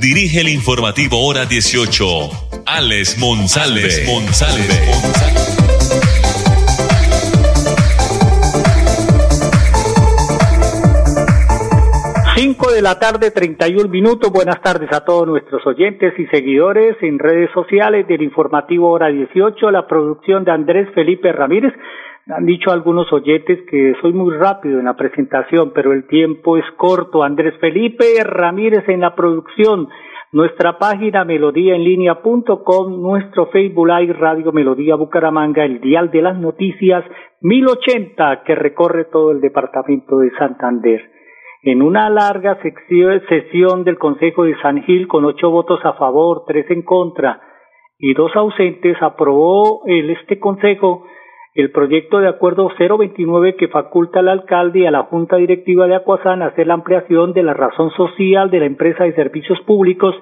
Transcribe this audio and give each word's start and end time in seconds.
dirige 0.00 0.40
el 0.40 0.48
informativo 0.48 1.24
Hora 1.26 1.46
18, 1.46 2.04
Alex 2.66 3.18
Monsalve. 3.18 3.82
Alex 3.82 4.06
Monsalve. 4.06 5.46
5 12.36 12.70
de 12.72 12.82
la 12.82 12.98
tarde, 12.98 13.30
31 13.30 13.88
minutos. 13.88 14.30
Buenas 14.30 14.60
tardes 14.60 14.92
a 14.92 15.04
todos 15.04 15.26
nuestros 15.26 15.66
oyentes 15.66 16.12
y 16.18 16.26
seguidores 16.26 16.96
en 17.00 17.18
redes 17.18 17.50
sociales 17.54 18.06
del 18.06 18.22
informativo 18.22 18.90
Hora 18.90 19.08
18, 19.08 19.70
la 19.70 19.86
producción 19.86 20.44
de 20.44 20.52
Andrés 20.52 20.88
Felipe 20.94 21.32
Ramírez. 21.32 21.72
Han 22.28 22.44
dicho 22.44 22.72
algunos 22.72 23.12
oyentes 23.12 23.60
que 23.70 23.94
soy 24.00 24.12
muy 24.12 24.34
rápido 24.34 24.80
en 24.80 24.86
la 24.86 24.96
presentación, 24.96 25.70
pero 25.72 25.92
el 25.92 26.08
tiempo 26.08 26.56
es 26.56 26.64
corto. 26.76 27.22
Andrés 27.22 27.54
Felipe 27.60 28.04
Ramírez 28.24 28.88
en 28.88 29.00
la 29.00 29.14
producción. 29.14 29.88
Nuestra 30.32 30.76
página 30.76 31.24
melodíaenlínea.com, 31.24 33.00
nuestro 33.00 33.46
Facebook 33.46 33.86
Live 33.86 34.14
Radio 34.14 34.50
Melodía 34.50 34.96
Bucaramanga, 34.96 35.64
el 35.64 35.80
dial 35.80 36.10
de 36.10 36.22
las 36.22 36.36
noticias 36.36 37.04
1080 37.42 38.42
que 38.42 38.56
recorre 38.56 39.04
todo 39.04 39.30
el 39.30 39.40
departamento 39.40 40.18
de 40.18 40.30
Santander 40.36 41.16
en 41.62 41.82
una 41.82 42.08
larga 42.10 42.58
sesión 43.28 43.84
del 43.84 43.98
Consejo 43.98 44.44
de 44.44 44.56
San 44.60 44.82
Gil 44.84 45.08
con 45.08 45.24
ocho 45.24 45.50
votos 45.50 45.80
a 45.84 45.94
favor, 45.94 46.44
tres 46.46 46.70
en 46.70 46.82
contra 46.82 47.40
y 47.98 48.14
dos 48.14 48.30
ausentes, 48.36 48.96
aprobó 49.00 49.82
el, 49.86 50.10
este 50.10 50.38
Consejo 50.38 51.06
el 51.56 51.70
proyecto 51.70 52.18
de 52.18 52.28
acuerdo 52.28 52.70
029 52.78 53.56
que 53.56 53.68
faculta 53.68 54.20
al 54.20 54.28
alcalde 54.28 54.80
y 54.80 54.86
a 54.86 54.90
la 54.90 55.04
Junta 55.04 55.36
Directiva 55.36 55.86
de 55.86 55.94
Acuazán 55.94 56.42
hacer 56.42 56.66
la 56.66 56.74
ampliación 56.74 57.32
de 57.32 57.42
la 57.42 57.54
razón 57.54 57.90
social 57.92 58.50
de 58.50 58.60
la 58.60 58.66
empresa 58.66 59.04
de 59.04 59.14
servicios 59.14 59.58
públicos 59.62 60.14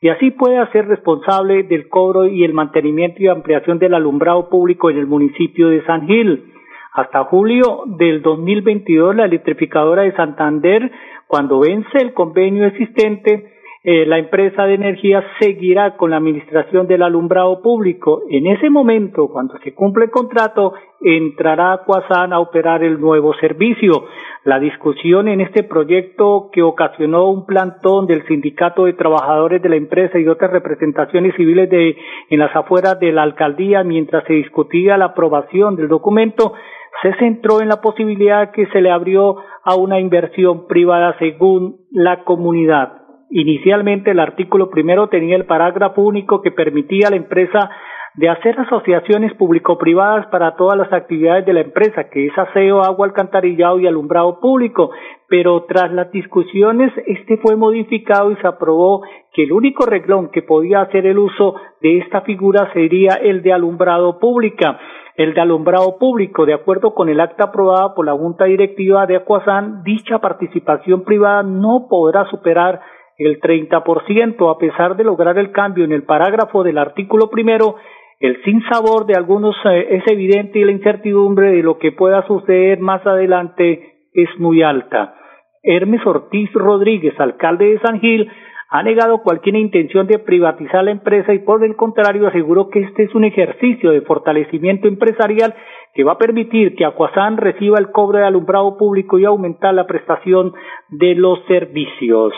y 0.00 0.08
así 0.08 0.32
puede 0.32 0.66
ser 0.72 0.88
responsable 0.88 1.62
del 1.62 1.88
cobro 1.88 2.26
y 2.26 2.42
el 2.42 2.54
mantenimiento 2.54 3.22
y 3.22 3.28
ampliación 3.28 3.78
del 3.78 3.94
alumbrado 3.94 4.48
público 4.48 4.90
en 4.90 4.98
el 4.98 5.06
municipio 5.06 5.68
de 5.68 5.84
San 5.84 6.08
Gil. 6.08 6.54
Hasta 6.94 7.22
julio 7.24 7.84
del 7.86 8.20
2022, 8.22 9.14
la 9.14 9.26
electrificadora 9.26 10.02
de 10.02 10.16
Santander, 10.16 10.90
cuando 11.28 11.60
vence 11.60 11.98
el 11.98 12.14
convenio 12.14 12.66
existente, 12.66 13.59
eh, 13.82 14.04
la 14.04 14.18
empresa 14.18 14.66
de 14.66 14.74
energía 14.74 15.24
seguirá 15.40 15.96
con 15.96 16.10
la 16.10 16.18
administración 16.18 16.86
del 16.86 17.02
alumbrado 17.02 17.62
público. 17.62 18.22
En 18.28 18.46
ese 18.46 18.68
momento, 18.68 19.28
cuando 19.28 19.56
se 19.64 19.72
cumple 19.72 20.04
el 20.04 20.10
contrato, 20.10 20.74
entrará 21.00 21.80
Cuasán 21.86 22.34
a 22.34 22.40
operar 22.40 22.84
el 22.84 23.00
nuevo 23.00 23.32
servicio. 23.40 24.04
La 24.44 24.58
discusión 24.58 25.28
en 25.28 25.40
este 25.40 25.62
proyecto 25.62 26.50
que 26.52 26.62
ocasionó 26.62 27.30
un 27.30 27.46
plantón 27.46 28.06
del 28.06 28.26
Sindicato 28.26 28.84
de 28.84 28.92
Trabajadores 28.92 29.62
de 29.62 29.70
la 29.70 29.76
empresa 29.76 30.18
y 30.18 30.28
otras 30.28 30.50
representaciones 30.50 31.34
civiles 31.36 31.70
de, 31.70 31.96
en 32.28 32.38
las 32.38 32.54
afueras 32.54 33.00
de 33.00 33.12
la 33.12 33.22
alcaldía 33.22 33.82
mientras 33.82 34.24
se 34.24 34.34
discutía 34.34 34.98
la 34.98 35.06
aprobación 35.06 35.76
del 35.76 35.88
documento 35.88 36.52
se 37.02 37.14
centró 37.14 37.62
en 37.62 37.68
la 37.68 37.80
posibilidad 37.80 38.50
que 38.50 38.66
se 38.66 38.82
le 38.82 38.90
abrió 38.90 39.36
a 39.64 39.74
una 39.74 40.00
inversión 40.00 40.66
privada 40.66 41.16
según 41.18 41.76
la 41.90 42.24
comunidad. 42.24 42.99
Inicialmente 43.30 44.10
el 44.10 44.18
artículo 44.18 44.70
primero 44.70 45.08
tenía 45.08 45.36
el 45.36 45.46
parágrafo 45.46 46.02
único 46.02 46.42
que 46.42 46.50
permitía 46.50 47.06
a 47.06 47.10
la 47.10 47.16
empresa 47.16 47.70
de 48.14 48.28
hacer 48.28 48.58
asociaciones 48.58 49.32
público-privadas 49.34 50.26
para 50.26 50.56
todas 50.56 50.76
las 50.76 50.92
actividades 50.92 51.46
de 51.46 51.52
la 51.52 51.60
empresa, 51.60 52.10
que 52.10 52.26
es 52.26 52.36
aseo, 52.36 52.82
agua, 52.82 53.06
alcantarillado 53.06 53.78
y 53.78 53.86
alumbrado 53.86 54.40
público, 54.40 54.90
pero 55.28 55.62
tras 55.68 55.92
las 55.92 56.10
discusiones 56.10 56.92
este 57.06 57.36
fue 57.36 57.54
modificado 57.54 58.32
y 58.32 58.36
se 58.36 58.48
aprobó 58.48 59.02
que 59.32 59.44
el 59.44 59.52
único 59.52 59.86
reglón 59.86 60.30
que 60.30 60.42
podía 60.42 60.80
hacer 60.80 61.06
el 61.06 61.18
uso 61.18 61.54
de 61.80 61.98
esta 61.98 62.22
figura 62.22 62.72
sería 62.72 63.14
el 63.14 63.42
de 63.42 63.52
alumbrado 63.52 64.18
pública 64.18 64.80
el 65.16 65.34
de 65.34 65.40
alumbrado 65.42 65.98
público. 65.98 66.46
De 66.46 66.54
acuerdo 66.54 66.94
con 66.94 67.10
el 67.10 67.20
acta 67.20 67.44
aprobada 67.44 67.94
por 67.94 68.06
la 68.06 68.12
Junta 68.12 68.46
Directiva 68.46 69.04
de 69.06 69.16
Acuazán, 69.16 69.82
dicha 69.82 70.18
participación 70.18 71.04
privada 71.04 71.42
no 71.42 71.88
podrá 71.90 72.24
superar 72.30 72.80
el 73.20 73.38
30%, 73.38 74.50
a 74.50 74.58
pesar 74.58 74.96
de 74.96 75.04
lograr 75.04 75.36
el 75.38 75.52
cambio 75.52 75.84
en 75.84 75.92
el 75.92 76.04
parágrafo 76.04 76.62
del 76.62 76.78
artículo 76.78 77.28
primero, 77.28 77.76
el 78.18 78.42
sinsabor 78.44 79.04
de 79.04 79.14
algunos 79.14 79.54
eh, 79.66 79.88
es 79.90 80.04
evidente 80.10 80.58
y 80.58 80.64
la 80.64 80.72
incertidumbre 80.72 81.50
de 81.50 81.62
lo 81.62 81.78
que 81.78 81.92
pueda 81.92 82.26
suceder 82.26 82.80
más 82.80 83.06
adelante 83.06 84.08
es 84.14 84.28
muy 84.38 84.62
alta. 84.62 85.14
Hermes 85.62 86.00
Ortiz 86.06 86.50
Rodríguez, 86.54 87.18
alcalde 87.20 87.66
de 87.66 87.80
San 87.80 88.00
Gil, 88.00 88.30
ha 88.70 88.82
negado 88.82 89.22
cualquier 89.22 89.56
intención 89.56 90.06
de 90.06 90.18
privatizar 90.18 90.82
la 90.82 90.92
empresa 90.92 91.34
y 91.34 91.40
por 91.40 91.62
el 91.62 91.76
contrario 91.76 92.26
aseguró 92.26 92.70
que 92.70 92.80
este 92.80 93.02
es 93.02 93.14
un 93.14 93.24
ejercicio 93.24 93.90
de 93.90 94.00
fortalecimiento 94.00 94.88
empresarial 94.88 95.54
que 95.92 96.04
va 96.04 96.12
a 96.12 96.18
permitir 96.18 96.74
que 96.74 96.86
Acuazán 96.86 97.36
reciba 97.36 97.78
el 97.78 97.90
cobro 97.90 98.18
de 98.18 98.24
alumbrado 98.24 98.78
público 98.78 99.18
y 99.18 99.26
aumentar 99.26 99.74
la 99.74 99.86
prestación 99.86 100.54
de 100.88 101.16
los 101.16 101.44
servicios. 101.48 102.32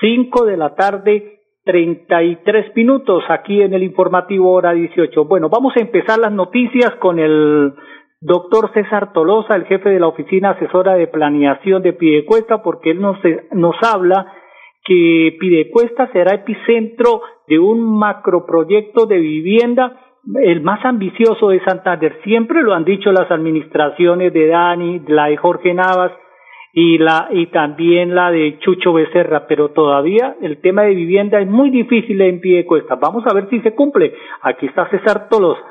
Cinco 0.00 0.44
de 0.44 0.56
la 0.56 0.74
tarde, 0.74 1.40
treinta 1.64 2.22
y 2.22 2.36
tres 2.44 2.74
minutos 2.76 3.24
aquí 3.28 3.62
en 3.62 3.72
el 3.74 3.82
informativo 3.82 4.52
hora 4.52 4.72
dieciocho. 4.72 5.24
Bueno, 5.24 5.48
vamos 5.48 5.74
a 5.76 5.80
empezar 5.80 6.18
las 6.18 6.32
noticias 6.32 6.94
con 6.96 7.18
el 7.18 7.72
doctor 8.20 8.72
César 8.74 9.12
Tolosa, 9.12 9.56
el 9.56 9.64
jefe 9.64 9.88
de 9.90 10.00
la 10.00 10.08
Oficina 10.08 10.50
Asesora 10.50 10.94
de 10.94 11.06
Planeación 11.06 11.82
de 11.82 11.92
Piedecuesta, 11.92 12.62
porque 12.62 12.90
él 12.90 13.00
nos, 13.00 13.16
nos 13.52 13.74
habla 13.82 14.32
que 14.84 15.36
Pidecuesta 15.40 16.10
será 16.12 16.34
epicentro 16.34 17.22
de 17.48 17.58
un 17.58 17.98
macroproyecto 17.98 19.06
de 19.06 19.18
vivienda, 19.18 20.00
el 20.34 20.60
más 20.60 20.84
ambicioso 20.84 21.48
de 21.48 21.64
Santander. 21.64 22.20
Siempre 22.22 22.62
lo 22.62 22.74
han 22.74 22.84
dicho 22.84 23.10
las 23.12 23.30
administraciones 23.30 24.32
de 24.32 24.46
Dani, 24.48 25.00
la 25.08 25.26
de 25.26 25.36
Jorge 25.36 25.74
Navas 25.74 26.12
y 26.78 26.98
la 26.98 27.28
y 27.30 27.46
también 27.46 28.14
la 28.14 28.30
de 28.30 28.58
Chucho 28.58 28.92
Becerra, 28.92 29.46
pero 29.48 29.70
todavía 29.70 30.36
el 30.42 30.60
tema 30.60 30.82
de 30.82 30.94
vivienda 30.94 31.40
es 31.40 31.48
muy 31.48 31.70
difícil 31.70 32.20
en 32.20 32.38
Pidecuesta. 32.38 32.96
Vamos 32.96 33.24
a 33.26 33.32
ver 33.32 33.48
si 33.48 33.60
se 33.62 33.74
cumple. 33.74 34.12
Aquí 34.42 34.66
está 34.66 34.86
César 34.90 35.26
Tolosa. 35.30 35.62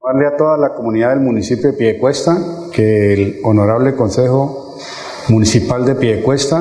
Darle 0.00 0.26
a 0.28 0.36
toda 0.36 0.56
la 0.56 0.72
comunidad 0.72 1.16
del 1.16 1.24
municipio 1.24 1.72
de 1.72 1.76
Piedecuesta 1.76 2.30
que 2.72 3.12
el 3.12 3.34
honorable 3.42 3.96
Consejo 3.96 4.76
Municipal 5.30 5.84
de 5.84 5.96
Piedecuesta 5.96 6.58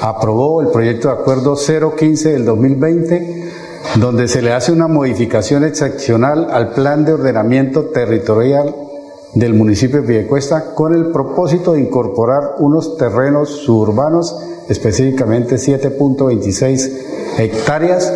aprobó 0.00 0.62
el 0.62 0.68
proyecto 0.72 1.08
de 1.08 1.20
acuerdo 1.20 1.54
015 1.54 2.32
del 2.32 2.46
2020, 2.46 4.00
donde 4.00 4.26
se 4.28 4.40
le 4.40 4.52
hace 4.52 4.72
una 4.72 4.88
modificación 4.88 5.64
excepcional 5.64 6.46
al 6.50 6.70
plan 6.72 7.04
de 7.04 7.12
ordenamiento 7.12 7.90
territorial 7.90 8.74
del 9.34 9.54
municipio 9.54 10.00
de 10.00 10.06
Piedecuesta 10.06 10.74
con 10.74 10.94
el 10.94 11.06
propósito 11.10 11.72
de 11.72 11.80
incorporar 11.80 12.56
unos 12.58 12.96
terrenos 12.96 13.48
suburbanos, 13.50 14.36
específicamente 14.68 15.56
7.26 15.56 17.38
hectáreas, 17.38 18.12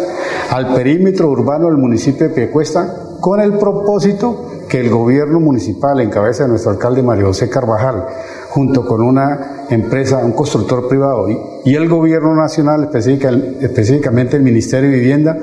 al 0.51 0.75
perímetro 0.75 1.29
urbano 1.29 1.67
del 1.67 1.77
municipio 1.77 2.29
de 2.29 2.35
Piedecuesta 2.35 3.17
con 3.21 3.41
el 3.41 3.55
propósito 3.55 4.48
que 4.69 4.81
el 4.81 4.91
gobierno 4.91 5.41
municipal, 5.41 6.01
en 6.01 6.11
cabeza 6.11 6.45
de 6.45 6.51
nuestro 6.51 6.73
alcalde 6.73 7.03
Mario 7.03 7.29
José 7.29 7.49
Carvajal, 7.49 8.07
junto 8.51 8.85
con 8.85 9.01
una 9.01 9.67
empresa, 9.71 10.19
un 10.19 10.33
constructor 10.33 10.89
privado 10.89 11.27
y 11.65 11.75
el 11.75 11.89
gobierno 11.89 12.35
nacional, 12.35 12.91
específicamente 12.93 14.37
el 14.37 14.43
Ministerio 14.43 14.91
de 14.91 14.97
Vivienda, 14.97 15.39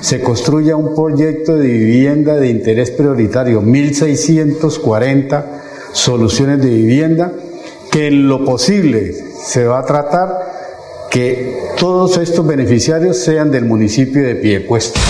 se 0.00 0.22
construya 0.22 0.76
un 0.76 0.94
proyecto 0.94 1.56
de 1.56 1.68
vivienda 1.68 2.36
de 2.36 2.48
interés 2.48 2.90
prioritario, 2.90 3.62
1.640 3.62 5.44
soluciones 5.92 6.60
de 6.62 6.68
vivienda, 6.68 7.32
que 7.90 8.08
en 8.08 8.28
lo 8.28 8.44
posible 8.44 9.12
se 9.12 9.64
va 9.66 9.80
a 9.80 9.84
tratar 9.84 11.08
que 11.10 11.58
todos 11.76 12.18
estos 12.18 12.46
beneficiarios 12.46 13.18
sean 13.18 13.50
del 13.50 13.64
municipio 13.64 14.22
de 14.22 14.36
Piedecuesta. 14.36 15.00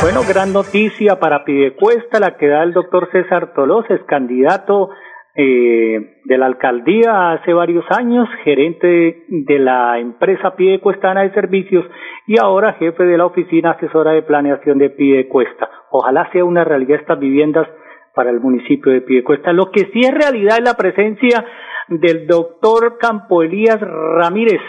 Bueno, 0.00 0.20
gran 0.28 0.52
noticia 0.52 1.18
para 1.18 1.44
Piedecuesta, 1.44 2.20
la 2.20 2.36
que 2.36 2.46
da 2.46 2.62
el 2.62 2.72
doctor 2.72 3.08
César 3.10 3.52
Tolosa, 3.52 3.94
es 3.94 4.02
candidato 4.04 4.90
eh, 5.34 6.20
de 6.24 6.38
la 6.38 6.46
alcaldía 6.46 7.32
hace 7.32 7.52
varios 7.52 7.84
años, 7.90 8.28
gerente 8.44 9.24
de 9.28 9.58
la 9.58 9.98
empresa 9.98 10.54
Cuestana 10.80 11.22
de 11.22 11.32
Servicios 11.32 11.84
y 12.28 12.38
ahora 12.40 12.74
jefe 12.74 13.02
de 13.02 13.18
la 13.18 13.26
oficina 13.26 13.72
asesora 13.72 14.12
de 14.12 14.22
planeación 14.22 14.78
de 14.78 15.26
Cuesta. 15.28 15.68
Ojalá 15.90 16.30
sea 16.30 16.44
una 16.44 16.62
realidad 16.62 17.00
estas 17.00 17.18
viviendas 17.18 17.66
para 18.14 18.30
el 18.30 18.38
municipio 18.38 18.92
de 18.92 19.24
Cuesta. 19.24 19.52
Lo 19.52 19.72
que 19.72 19.90
sí 19.92 20.00
es 20.00 20.14
realidad 20.14 20.58
es 20.58 20.64
la 20.64 20.74
presencia 20.74 21.44
del 21.88 22.28
doctor 22.28 22.98
Campo 22.98 23.42
Elías 23.42 23.80
Ramírez, 23.80 24.60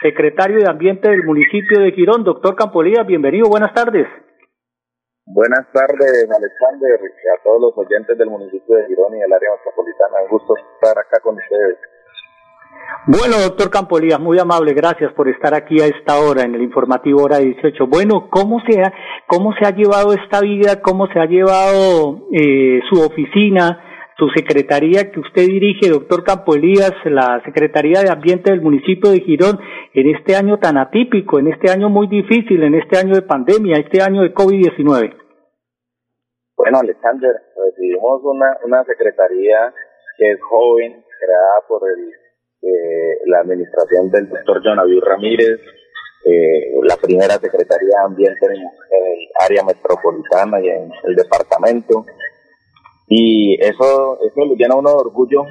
secretario 0.00 0.56
de 0.56 0.70
Ambiente 0.70 1.10
del 1.10 1.24
municipio 1.24 1.80
de 1.80 1.92
Girón. 1.92 2.24
Doctor 2.24 2.56
Campo 2.56 2.80
Elías, 2.80 3.06
bienvenido, 3.06 3.50
buenas 3.50 3.74
tardes. 3.74 4.06
Buenas 5.32 5.64
tardes, 5.72 6.26
Alexander, 6.28 6.98
a 6.98 7.44
todos 7.44 7.60
los 7.60 7.72
oyentes 7.78 8.18
del 8.18 8.28
municipio 8.28 8.74
de 8.74 8.86
Girón 8.88 9.14
y 9.14 9.20
del 9.20 9.32
área 9.32 9.50
metropolitana. 9.52 10.22
Un 10.24 10.28
gusto 10.28 10.54
estar 10.56 10.98
acá 10.98 11.20
con 11.22 11.36
ustedes. 11.36 11.78
Bueno, 13.06 13.36
doctor 13.38 13.70
Campolías, 13.70 14.18
muy 14.18 14.40
amable, 14.40 14.74
gracias 14.74 15.12
por 15.12 15.28
estar 15.28 15.54
aquí 15.54 15.80
a 15.80 15.86
esta 15.86 16.18
hora 16.18 16.42
en 16.42 16.56
el 16.56 16.62
informativo 16.62 17.22
hora 17.22 17.38
18. 17.38 17.86
Bueno, 17.86 18.28
¿cómo 18.28 18.60
se 18.68 18.80
ha, 18.82 18.92
cómo 19.28 19.54
se 19.54 19.66
ha 19.66 19.70
llevado 19.70 20.12
esta 20.14 20.40
vida? 20.40 20.82
¿Cómo 20.82 21.06
se 21.06 21.20
ha 21.20 21.26
llevado 21.26 22.26
eh, 22.32 22.80
su 22.90 23.00
oficina? 23.00 23.86
su 24.18 24.28
secretaría 24.36 25.10
que 25.10 25.18
usted 25.18 25.46
dirige, 25.46 25.88
doctor 25.88 26.22
Campo 26.24 26.54
Elías, 26.54 26.92
la 27.06 27.40
Secretaría 27.42 28.02
de 28.02 28.10
Ambiente 28.10 28.50
del 28.50 28.60
municipio 28.60 29.10
de 29.10 29.20
Girón, 29.20 29.58
en 29.94 30.14
este 30.14 30.36
año 30.36 30.58
tan 30.58 30.76
atípico, 30.76 31.38
en 31.38 31.46
este 31.46 31.70
año 31.70 31.88
muy 31.88 32.06
difícil, 32.06 32.62
en 32.62 32.74
este 32.74 32.98
año 32.98 33.14
de 33.14 33.22
pandemia, 33.22 33.78
este 33.78 34.02
año 34.02 34.20
de 34.20 34.34
COVID-19? 34.34 35.19
Bueno, 36.62 36.80
Alexander, 36.80 37.32
recibimos 37.56 38.20
una, 38.22 38.58
una 38.64 38.84
secretaría 38.84 39.72
que 40.18 40.32
es 40.32 40.38
joven, 40.42 41.02
creada 41.18 41.66
por 41.66 41.80
el, 41.88 42.10
eh, 42.60 43.18
la 43.24 43.38
administración 43.40 44.10
del 44.10 44.28
doctor 44.28 44.60
John 44.62 44.76
Ramírez, 44.76 45.58
eh, 46.26 46.74
la 46.82 46.98
primera 46.98 47.38
Secretaría 47.38 47.96
de 47.96 48.04
Ambiente 48.04 48.44
en 48.44 48.52
el 48.52 49.28
área 49.40 49.64
metropolitana 49.64 50.60
y 50.60 50.68
en 50.68 50.92
el 51.04 51.16
departamento. 51.16 52.04
Y 53.08 53.56
eso, 53.64 54.18
eso 54.20 54.44
le 54.44 54.54
llena 54.56 54.76
uno 54.76 54.90
de 54.90 54.96
orgullo 54.96 55.44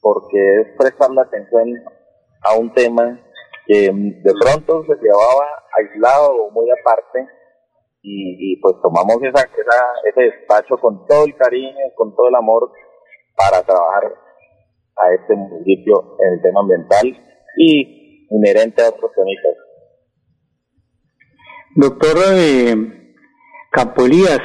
porque 0.00 0.62
es 0.62 0.76
prestar 0.76 1.10
la 1.10 1.22
atención 1.22 1.80
a 2.42 2.58
un 2.58 2.74
tema 2.74 3.20
que 3.68 3.88
de 3.92 4.32
pronto 4.40 4.82
se 4.84 4.96
llevaba 5.00 5.46
aislado 5.78 6.34
o 6.34 6.50
muy 6.50 6.66
aparte 6.72 7.24
y, 8.06 8.60
pues 8.60 8.74
tomamos 8.82 9.16
esa, 9.22 9.48
ese 10.04 10.20
despacho 10.20 10.76
con 10.76 11.06
todo 11.06 11.24
el 11.24 11.34
cariño, 11.36 11.72
con 11.96 12.14
todo 12.14 12.28
el 12.28 12.34
amor 12.34 12.70
para 13.34 13.62
trabajar 13.62 14.12
a 14.96 15.14
este 15.14 15.34
municipio 15.34 16.16
en 16.20 16.34
el 16.34 16.42
tema 16.42 16.60
ambiental 16.60 17.06
y 17.56 18.26
inherente 18.30 18.82
a 18.82 18.90
otros 18.90 19.10
temas. 19.12 19.56
Doctor 21.76 22.16
eh, 22.36 23.14
Campolías, 23.72 24.40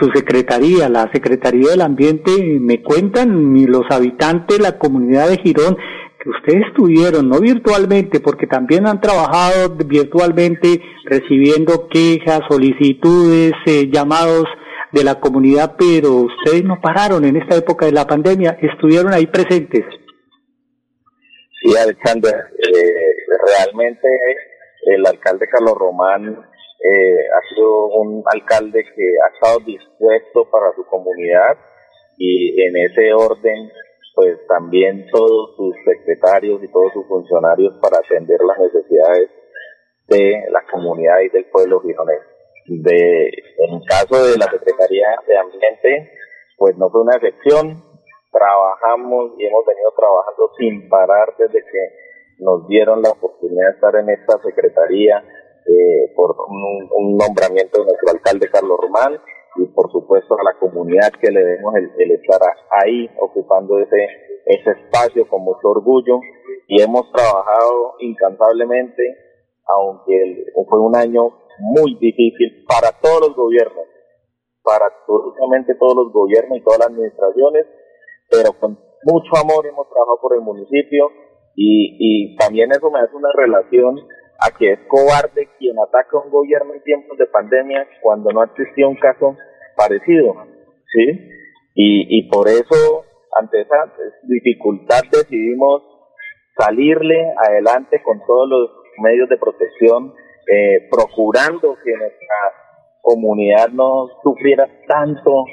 su 0.00 0.10
secretaría, 0.14 0.88
la 0.88 1.10
Secretaría 1.12 1.70
del 1.70 1.82
Ambiente, 1.82 2.30
me 2.60 2.82
cuentan 2.82 3.54
los 3.66 3.84
habitantes, 3.90 4.58
la 4.60 4.78
comunidad 4.78 5.28
de 5.28 5.36
Girón, 5.38 5.76
que 6.20 6.30
ustedes 6.30 6.72
tuvieron, 6.74 7.28
no 7.28 7.40
virtualmente, 7.40 8.20
porque 8.20 8.46
también 8.46 8.86
han 8.86 9.00
trabajado 9.00 9.76
virtualmente 9.86 10.80
recibiendo 11.04 11.88
quejas, 11.88 12.40
solicitudes, 12.48 13.52
eh, 13.66 13.88
llamados 13.90 14.44
de 14.92 15.04
la 15.04 15.20
comunidad, 15.20 15.76
pero 15.78 16.26
ustedes 16.26 16.64
no 16.64 16.80
pararon 16.80 17.24
en 17.24 17.36
esta 17.36 17.56
época 17.56 17.86
de 17.86 17.92
la 17.92 18.06
pandemia, 18.06 18.58
estuvieron 18.60 19.12
ahí 19.12 19.26
presentes. 19.26 19.84
Sí, 21.60 21.76
Alexander, 21.76 22.34
eh, 22.34 23.16
realmente 23.46 24.08
el 24.86 25.06
alcalde 25.06 25.46
Carlos 25.48 25.74
Román 25.76 26.28
eh, 26.30 27.18
ha 27.34 27.54
sido 27.54 27.88
un 27.88 28.22
alcalde 28.26 28.84
que 28.84 29.04
ha 29.24 29.34
estado 29.34 29.58
dispuesto 29.66 30.48
para 30.50 30.72
su 30.74 30.84
comunidad 30.86 31.58
y 32.16 32.62
en 32.62 32.76
ese 32.76 33.12
orden 33.12 33.70
pues 34.18 34.44
también 34.48 35.06
todos 35.12 35.54
sus 35.54 35.76
secretarios 35.84 36.60
y 36.64 36.66
todos 36.72 36.92
sus 36.92 37.06
funcionarios 37.06 37.72
para 37.80 37.98
atender 37.98 38.40
las 38.42 38.58
necesidades 38.58 39.30
de 40.08 40.42
la 40.50 40.60
comunidad 40.72 41.20
y 41.20 41.28
del 41.28 41.44
pueblo 41.44 41.80
gironés. 41.82 42.18
De, 42.66 43.28
en 43.28 43.74
el 43.74 43.82
caso 43.86 44.26
de 44.26 44.36
la 44.36 44.50
Secretaría 44.50 45.06
de 45.24 45.38
Ambiente, 45.38 46.10
pues 46.56 46.76
no 46.78 46.90
fue 46.90 47.02
una 47.02 47.14
excepción, 47.14 47.80
trabajamos 48.32 49.34
y 49.38 49.46
hemos 49.46 49.64
venido 49.64 49.94
trabajando 49.96 50.50
sin 50.58 50.88
parar 50.88 51.36
desde 51.38 51.62
que 51.62 51.82
nos 52.40 52.66
dieron 52.66 53.00
la 53.00 53.10
oportunidad 53.10 53.68
de 53.68 53.74
estar 53.74 53.94
en 53.94 54.10
esta 54.10 54.42
Secretaría, 54.42 55.22
eh, 55.64 56.12
por 56.16 56.34
un, 56.48 57.16
nombramiento 57.16 57.78
de 57.78 57.84
nuestro 57.84 58.10
alcalde 58.10 58.50
Carlos 58.50 58.78
Román 58.80 59.20
y 59.58 59.66
por 59.66 59.90
supuesto 59.90 60.34
a 60.38 60.44
la 60.44 60.58
comunidad 60.58 61.10
que 61.20 61.30
le 61.30 61.44
demos 61.44 61.74
el, 61.74 62.10
estar 62.12 62.40
ahí 62.70 63.10
ocupando 63.20 63.78
ese, 63.78 64.06
ese 64.46 64.70
espacio 64.70 65.28
con 65.28 65.42
mucho 65.42 65.68
orgullo. 65.70 66.20
Y 66.68 66.82
hemos 66.82 67.10
trabajado 67.12 67.94
incansablemente, 68.00 69.02
aunque 69.66 70.46
fue 70.68 70.80
un 70.80 70.96
año 70.96 71.32
muy 71.58 71.96
difícil 71.96 72.64
para 72.68 72.92
todos 73.00 73.28
los 73.28 73.36
gobiernos, 73.36 73.86
para 74.62 74.86
absolutamente 74.86 75.74
todos 75.74 75.96
los 75.96 76.12
gobiernos 76.12 76.58
y 76.58 76.62
todas 76.62 76.78
las 76.78 76.88
administraciones, 76.88 77.66
pero 78.30 78.52
con 78.60 78.78
mucho 79.04 79.32
amor 79.36 79.66
hemos 79.66 79.88
trabajado 79.88 80.18
por 80.20 80.34
el 80.34 80.42
municipio 80.42 81.10
y, 81.54 81.96
y 81.98 82.36
también 82.36 82.70
eso 82.70 82.90
me 82.90 83.00
hace 83.00 83.16
una 83.16 83.30
relación 83.34 83.96
a 84.38 84.56
que 84.56 84.72
es 84.72 84.80
cobarde 84.86 85.48
quien 85.58 85.76
ataca 85.80 86.16
a 86.16 86.20
un 86.20 86.30
gobierno 86.30 86.74
en 86.74 86.82
tiempos 86.82 87.18
de 87.18 87.26
pandemia 87.26 87.88
cuando 88.02 88.30
no 88.30 88.44
existía 88.44 88.86
un 88.86 88.96
caso 88.96 89.36
parecido, 89.78 90.34
¿sí? 90.92 91.06
Y, 91.74 92.18
y 92.18 92.28
por 92.28 92.48
eso, 92.48 93.04
ante 93.40 93.60
esa 93.60 93.94
dificultad, 94.24 95.02
decidimos 95.12 95.82
salirle 96.58 97.32
adelante 97.36 98.02
con 98.02 98.20
todos 98.26 98.48
los 98.48 98.70
medios 99.00 99.28
de 99.28 99.38
protección, 99.38 100.12
eh, 100.50 100.88
procurando 100.90 101.76
que 101.84 101.92
nuestra 101.92 102.36
comunidad 103.00 103.68
no 103.68 104.08
sufriera 104.22 104.66
tanto 104.88 105.44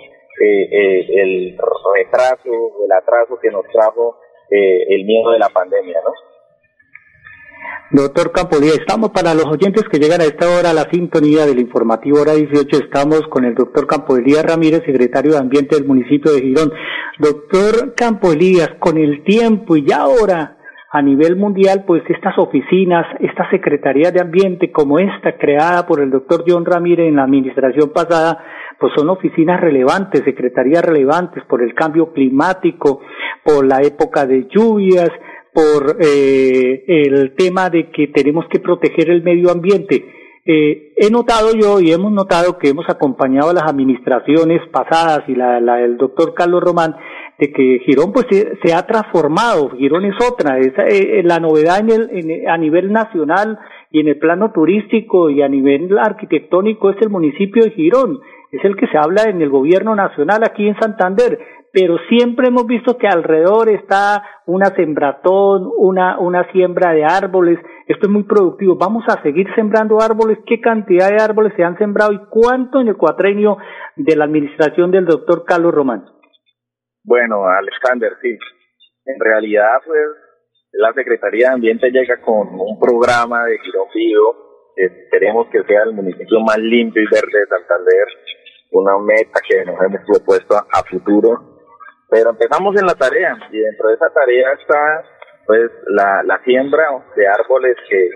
eh, 0.42 0.64
eh, 0.72 1.22
el 1.22 1.58
retraso, 1.96 2.50
el 2.84 2.92
atraso 2.92 3.38
que 3.42 3.52
nos 3.52 3.66
trajo 3.72 4.18
el 4.50 5.04
miedo 5.06 5.32
de 5.32 5.40
la 5.40 5.50
pandemia, 5.50 6.00
¿no? 6.04 6.12
Doctor 7.92 8.32
Campolía, 8.32 8.72
estamos 8.74 9.12
para 9.12 9.34
los 9.34 9.46
oyentes 9.46 9.84
que 9.92 10.00
llegan 10.00 10.20
a 10.20 10.26
esta 10.26 10.50
hora 10.50 10.72
a 10.72 10.74
la 10.74 10.90
sintonía 10.92 11.46
del 11.46 11.60
informativo 11.60 12.20
hora 12.20 12.34
18, 12.34 12.78
estamos 12.78 13.22
con 13.30 13.46
el 13.46 13.54
doctor 13.54 13.86
Campo 13.86 14.18
Elías 14.18 14.44
Ramírez, 14.44 14.82
secretario 14.86 15.34
de 15.34 15.38
Ambiente 15.38 15.76
del 15.76 15.86
municipio 15.86 16.32
de 16.34 16.42
Girón. 16.42 16.74
Doctor 17.20 17.94
Campo 17.96 18.32
Elías, 18.32 18.70
con 18.80 18.98
el 18.98 19.24
tiempo 19.24 19.78
y 19.78 19.86
ya 19.86 19.98
ahora 19.98 20.58
a 20.92 21.02
nivel 21.02 21.36
mundial, 21.36 21.84
pues 21.86 22.04
estas 22.10 22.38
oficinas, 22.38 23.06
esta 23.20 23.50
Secretaría 23.50 24.12
de 24.12 24.22
Ambiente 24.22 24.72
como 24.72 24.98
esta 24.98 25.38
creada 25.38 25.86
por 25.86 26.02
el 26.02 26.10
doctor 26.10 26.44
John 26.48 26.66
Ramírez 26.66 27.08
en 27.08 27.18
la 27.18 27.24
administración 27.24 27.92
pasada, 27.94 28.44
pues 28.80 28.94
son 28.96 29.10
oficinas 29.10 29.60
relevantes, 29.60 30.24
secretarías 30.24 30.84
relevantes 30.84 31.44
por 31.46 31.62
el 31.62 31.74
cambio 31.74 32.14
climático, 32.14 33.02
por 33.44 33.66
la 33.66 33.82
época 33.82 34.26
de 34.26 34.48
lluvias, 34.50 35.10
por 35.56 35.98
eh, 36.02 36.84
el 36.86 37.34
tema 37.36 37.70
de 37.70 37.90
que 37.90 38.10
tenemos 38.10 38.46
que 38.50 38.60
proteger 38.60 39.10
el 39.10 39.24
medio 39.24 39.50
ambiente. 39.50 40.06
Eh, 40.46 40.92
he 40.98 41.10
notado 41.10 41.54
yo 41.60 41.80
y 41.80 41.92
hemos 41.92 42.12
notado 42.12 42.60
que 42.60 42.70
hemos 42.70 42.88
acompañado 42.90 43.50
a 43.50 43.54
las 43.54 43.64
administraciones 43.64 44.62
pasadas 44.72 45.24
y 45.28 45.34
la, 45.34 45.60
la 45.60 45.78
del 45.78 45.98
doctor 45.98 46.36
Carlos 46.36 46.62
Román 46.62 46.96
de 47.40 47.52
que 47.52 47.80
Girón 47.86 48.14
pues 48.14 48.28
se, 48.30 48.74
ha 48.74 48.86
transformado, 48.86 49.72
Girón 49.72 50.06
es 50.06 50.16
otra, 50.26 50.58
es 50.60 50.74
eh, 50.78 51.22
la 51.24 51.40
novedad 51.40 51.80
en 51.80 51.90
el, 51.90 52.48
a 52.48 52.58
nivel 52.58 52.94
nacional 52.94 53.60
y 53.92 54.00
en 54.00 54.08
el 54.08 54.18
plano 54.18 54.52
turístico 54.52 55.30
y 55.30 55.42
a 55.42 55.48
nivel 55.50 55.98
arquitectónico 55.98 56.92
es 56.92 56.98
el 57.02 57.10
municipio 57.10 57.64
de 57.64 57.72
Girón, 57.72 58.20
es 58.52 58.64
el 58.64 58.76
que 58.78 58.88
se 58.88 58.98
habla 58.98 59.24
en 59.24 59.42
el 59.42 59.50
gobierno 59.50 59.96
nacional 59.96 60.44
aquí 60.44 60.68
en 60.68 60.80
Santander, 60.80 61.40
pero 61.76 61.98
siempre 62.08 62.48
hemos 62.48 62.66
visto 62.68 62.98
que 62.98 63.06
alrededor 63.06 63.68
está 63.68 64.24
una 64.46 64.68
sembratón, 64.78 65.70
una, 65.76 66.18
una 66.20 66.50
siembra 66.54 66.94
de 66.94 67.04
árboles. 67.04 67.60
Esto 67.86 68.08
es 68.08 68.14
muy 68.14 68.24
productivo. 68.24 68.78
Vamos 68.78 69.04
a 69.10 69.22
seguir 69.22 69.46
sembrando 69.56 70.00
árboles. 70.00 70.38
¿Qué 70.48 70.62
cantidad 70.62 71.10
de 71.10 71.22
árboles 71.22 71.52
se 71.58 71.66
han 71.66 71.78
sembrado 71.78 72.14
y 72.14 72.20
cuánto 72.30 72.80
en 72.80 72.88
el 72.88 72.96
cuatrenio 72.96 73.58
de 73.98 74.16
la 74.16 74.24
administración 74.24 74.90
del 74.90 75.06
doctor 75.06 75.44
Carlos 75.44 75.74
Román? 75.74 76.06
Bueno, 77.04 77.46
Alexander, 77.46 78.14
sí. 78.22 78.38
En 79.06 79.20
realidad, 79.20 79.82
pues, 79.86 80.00
la 80.72 80.94
Secretaría 80.94 81.50
de 81.50 81.56
Ambiente 81.56 81.92
llega 81.92 82.22
con 82.22 82.58
un 82.58 82.80
programa 82.80 83.44
de 83.44 83.58
Girón 83.60 83.88
que 84.78 85.08
queremos 85.12 85.48
que 85.52 85.62
sea 85.64 85.84
el 85.84 85.92
municipio 85.92 86.40
más 86.40 86.58
limpio 86.58 87.04
y 87.04 87.14
verde 87.14 87.38
de 87.38 87.48
Santander, 87.48 88.08
una 88.72 88.98
meta 89.00 89.42
que 89.46 89.66
nos 89.66 89.76
hemos 89.82 90.02
propuesto 90.06 90.56
a 90.56 90.84
futuro 90.90 91.55
Pero 92.10 92.32
empezamos 92.32 92.76
en 92.80 92.86
la 92.86 92.96
tarea 92.96 93.38
y 93.52 93.58
dentro 93.58 93.90
de 93.90 93.96
esa 93.96 94.10
tarea 94.14 94.54
está 94.54 95.04
pues 95.46 95.72
la, 95.88 96.24
la 96.24 96.42
siembra 96.44 96.84
de 97.16 97.28
árboles 97.28 97.76
que, 97.90 98.10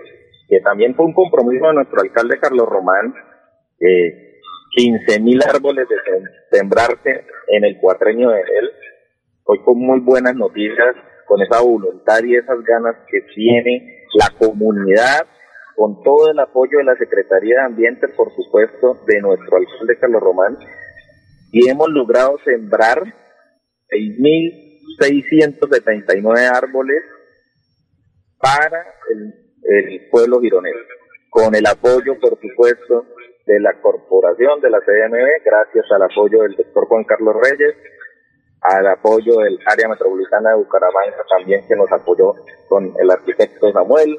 que 0.48 0.60
también 0.60 0.94
fue 0.94 1.06
un 1.06 1.14
compromiso 1.14 1.66
de 1.66 1.74
nuestro 1.74 2.00
alcalde 2.00 2.38
Carlos 2.40 2.68
Román, 2.68 3.14
eh, 3.80 4.40
15 4.76 5.20
mil 5.20 5.40
árboles 5.42 5.88
de 5.88 5.96
sembrarse 6.50 7.24
en 7.48 7.64
el 7.64 7.78
cuatreño 7.80 8.30
de 8.30 8.40
él. 8.40 8.70
Hoy 9.44 9.60
con 9.64 9.78
muy 9.78 10.00
buenas 10.00 10.34
noticias, 10.34 10.96
con 11.26 11.40
esa 11.42 11.60
voluntad 11.60 12.22
y 12.24 12.36
esas 12.36 12.62
ganas 12.62 12.96
que 13.08 13.20
tiene 13.34 14.06
la 14.14 14.28
comunidad, 14.38 15.26
con 15.76 16.02
todo 16.02 16.30
el 16.30 16.38
apoyo 16.38 16.78
de 16.78 16.84
la 16.84 16.96
Secretaría 16.96 17.56
de 17.56 17.66
Ambiente, 17.66 18.08
por 18.08 18.32
supuesto, 18.34 18.98
de 19.06 19.20
nuestro 19.20 19.56
alcalde 19.56 19.98
Carlos 19.98 20.22
Román, 20.22 20.56
y 21.52 21.68
hemos 21.68 21.88
logrado 21.88 22.38
sembrar 22.44 23.02
6.679 23.90 26.50
árboles 26.52 27.02
para 28.38 28.84
el, 29.10 29.34
pueblo 30.10 30.40
gironés, 30.40 30.74
con 31.28 31.54
el 31.54 31.66
apoyo, 31.66 32.18
por 32.18 32.40
supuesto, 32.40 33.04
de 33.46 33.60
la 33.60 33.78
corporación 33.80 34.60
de 34.60 34.70
la 34.70 34.80
CDMB, 34.80 35.44
gracias 35.44 35.84
al 35.92 36.02
apoyo 36.02 36.42
del 36.42 36.56
doctor 36.56 36.86
Juan 36.86 37.04
Carlos 37.04 37.36
Reyes, 37.36 37.76
al 38.62 38.84
apoyo 38.86 39.36
del 39.38 39.58
área 39.66 39.88
metropolitana 39.88 40.50
de 40.50 40.56
Bucaramanga 40.56 41.24
también 41.28 41.66
que 41.68 41.76
nos 41.76 41.92
apoyó 41.92 42.34
con 42.68 42.92
el 42.98 43.10
arquitecto 43.10 43.70
Samuel, 43.72 44.18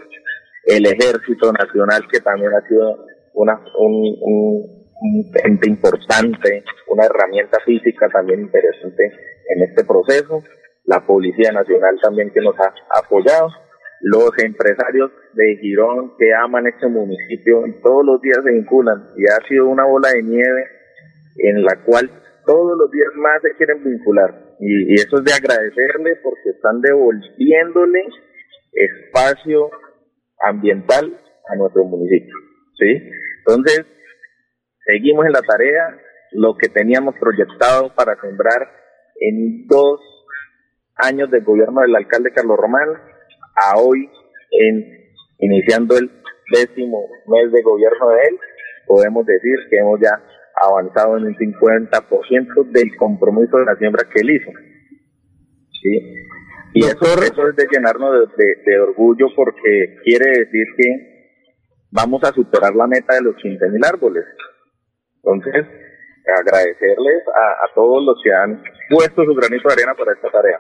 el 0.66 0.86
Ejército 0.86 1.52
Nacional 1.52 2.08
que 2.12 2.20
también 2.22 2.54
ha 2.54 2.62
sido 2.68 3.08
una, 3.34 3.60
un, 3.78 4.16
un, 4.22 4.82
un 5.02 5.26
ente 5.44 5.70
importante, 5.70 6.64
una 6.88 7.06
herramienta 7.06 7.60
física 7.66 8.08
también 8.10 8.42
interesante 8.42 9.12
en 9.50 9.64
este 9.64 9.84
proceso, 9.84 10.44
la 10.86 11.06
Policía 11.06 11.52
Nacional 11.52 12.00
también 12.02 12.32
que 12.32 12.42
nos 12.42 12.56
ha 12.60 12.74
apoyado, 13.00 13.50
los 14.02 14.32
empresarios 14.44 15.12
de 15.34 15.58
Girón 15.62 16.14
que 16.18 16.34
aman 16.34 16.68
este 16.68 16.88
municipio 16.88 17.68
y 17.68 17.82
todos 17.82 18.06
los 18.06 18.22
días 18.22 18.40
se 18.44 18.52
vinculan. 18.52 19.12
Y 19.16 19.26
ha 19.26 19.48
sido 19.48 19.68
una 19.68 19.86
bola 19.86 20.10
de 20.10 20.24
nieve 20.24 20.66
en 21.38 21.64
la 21.64 21.84
cual 21.86 22.10
todos 22.46 22.78
los 22.78 22.92
días 22.92 23.10
más 23.16 23.42
se 23.42 23.56
quieren 23.56 23.84
vincular. 23.84 24.56
Y, 24.60 24.92
y 24.92 24.96
eso 24.96 25.18
es 25.18 25.24
de 25.24 25.34
agradecerles 25.34 26.20
porque 26.24 26.50
están 26.50 26.82
devolviéndole 26.82 28.06
espacio 28.74 29.70
ambiental 30.44 31.18
a 31.48 31.56
nuestro 31.56 31.84
municipio, 31.84 32.34
¿sí? 32.80 33.10
Entonces, 33.40 33.86
seguimos 34.86 35.26
en 35.26 35.34
la 35.34 35.42
tarea, 35.42 35.98
lo 36.32 36.56
que 36.58 36.70
teníamos 36.70 37.16
proyectado 37.20 37.94
para 37.94 38.20
sembrar 38.22 38.81
en 39.22 39.68
dos 39.68 40.02
años 40.96 41.30
del 41.32 41.44
gobierno 41.44 41.82
del 41.82 41.96
alcalde 41.96 42.34
Carlos 42.34 42.58
Román, 42.58 42.90
a 42.90 43.78
hoy, 43.78 44.10
en, 44.52 44.86
iniciando 45.40 45.98
el 45.98 46.12
décimo 46.52 47.08
mes 47.28 47.52
de 47.52 47.62
gobierno 47.62 48.10
de 48.10 48.22
él, 48.30 48.40
podemos 48.88 49.26
decir 49.26 49.56
que 49.70 49.78
hemos 49.78 50.00
ya 50.02 50.22
avanzado 50.56 51.18
en 51.18 51.26
un 51.26 51.36
50% 51.36 52.72
del 52.72 52.96
compromiso 52.98 53.58
de 53.58 53.66
la 53.66 53.76
siembra 53.76 54.08
que 54.12 54.22
él 54.22 54.32
hizo. 54.32 54.52
¿Sí? 55.82 56.16
Y 56.74 56.84
eso, 56.86 57.06
eso 57.22 57.48
es 57.50 57.56
de 57.56 57.68
llenarnos 57.72 58.30
de, 58.38 58.46
de, 58.66 58.80
orgullo 58.80 59.28
porque 59.36 59.98
quiere 60.04 60.30
decir 60.30 60.66
que 60.78 61.42
vamos 61.92 62.24
a 62.24 62.34
superar 62.34 62.74
la 62.76 62.88
meta 62.88 63.16
de 63.16 63.22
los 63.22 63.36
15 63.36 63.70
mil 63.70 63.84
árboles. 63.84 64.24
Entonces, 65.18 65.66
agradecerles 66.26 67.24
a, 67.28 67.66
a 67.66 67.74
todos 67.74 68.04
los 68.04 68.16
que 68.24 68.34
han 68.34 68.64
puesto 68.90 69.24
su 69.24 69.34
granito 69.34 69.68
de 69.68 69.74
arena 69.74 69.94
para 69.96 70.14
esta 70.14 70.30
tarea. 70.30 70.60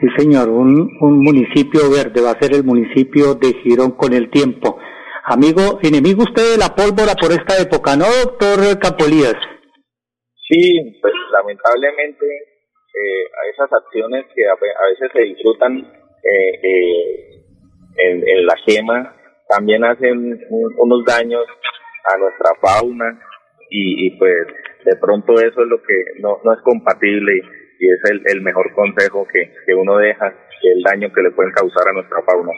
Sí, 0.00 0.06
señor, 0.16 0.48
un, 0.48 0.96
un 1.00 1.22
municipio 1.22 1.90
verde 1.90 2.22
va 2.22 2.30
a 2.30 2.40
ser 2.40 2.54
el 2.54 2.64
municipio 2.64 3.34
de 3.34 3.52
Girón 3.62 3.92
con 3.92 4.14
el 4.14 4.30
tiempo. 4.30 4.78
Amigo, 5.24 5.78
enemigo 5.82 6.22
usted 6.22 6.52
de 6.52 6.58
la 6.58 6.74
pólvora 6.74 7.14
por 7.20 7.30
esta 7.30 7.60
época, 7.60 7.96
¿no, 7.96 8.06
doctor 8.24 8.78
Capolías? 8.80 9.36
Sí, 10.48 10.98
pues 11.00 11.14
lamentablemente 11.30 12.26
eh, 12.26 13.24
esas 13.52 13.70
acciones 13.72 14.24
que 14.34 14.48
a, 14.48 14.52
a 14.52 14.88
veces 14.88 15.10
se 15.12 15.20
disfrutan 15.20 15.78
eh, 15.78 16.52
eh, 16.62 17.44
en, 17.96 18.28
en, 18.28 18.46
la 18.46 18.54
quema 18.66 19.14
también 19.48 19.84
hacen 19.84 20.40
un, 20.50 20.74
unos 20.78 21.04
daños 21.04 21.44
a 22.04 22.18
nuestra 22.18 22.50
fauna 22.60 23.20
y, 23.70 24.10
pues 24.18 24.46
de 24.84 24.96
pronto 24.96 25.34
eso 25.34 25.62
es 25.62 25.68
lo 25.68 25.80
que 25.82 26.20
no, 26.20 26.38
no 26.44 26.52
es 26.52 26.60
compatible 26.62 27.36
y, 27.78 27.90
es 27.90 28.10
el, 28.10 28.22
el, 28.26 28.42
mejor 28.42 28.72
consejo 28.74 29.26
que, 29.32 29.52
que 29.64 29.74
uno 29.74 29.96
deja, 29.96 30.34
el 30.62 30.82
daño 30.82 31.12
que 31.12 31.22
le 31.22 31.30
pueden 31.30 31.52
causar 31.52 31.88
a 31.88 31.92
nuestra 31.92 32.22
fauna 32.22 32.52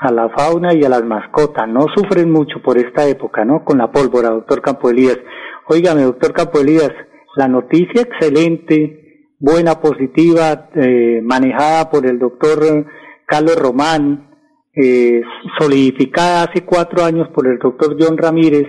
a 0.00 0.10
la 0.10 0.30
fauna 0.30 0.72
y 0.74 0.82
a 0.82 0.88
las 0.88 1.04
mascotas. 1.04 1.68
No 1.68 1.86
sufren 1.94 2.30
mucho 2.30 2.62
por 2.62 2.78
esta 2.78 3.06
época, 3.06 3.44
¿no? 3.44 3.64
Con 3.64 3.78
la 3.78 3.92
pólvora, 3.92 4.30
doctor 4.30 4.62
Campo 4.62 4.88
Elías. 4.88 5.18
Óigame, 5.66 6.02
doctor 6.02 6.32
Campo 6.32 6.58
Elías, 6.58 6.90
la 7.36 7.48
noticia 7.48 8.02
excelente, 8.02 9.28
buena, 9.38 9.80
positiva, 9.80 10.70
eh, 10.74 11.20
manejada 11.22 11.90
por 11.90 12.06
el 12.06 12.18
doctor 12.18 12.86
Carlos 13.26 13.56
Román, 13.56 14.30
eh, 14.74 15.22
solidificada 15.58 16.44
hace 16.44 16.64
cuatro 16.64 17.04
años 17.04 17.28
por 17.34 17.46
el 17.46 17.58
doctor 17.58 17.96
John 18.00 18.16
Ramírez, 18.16 18.66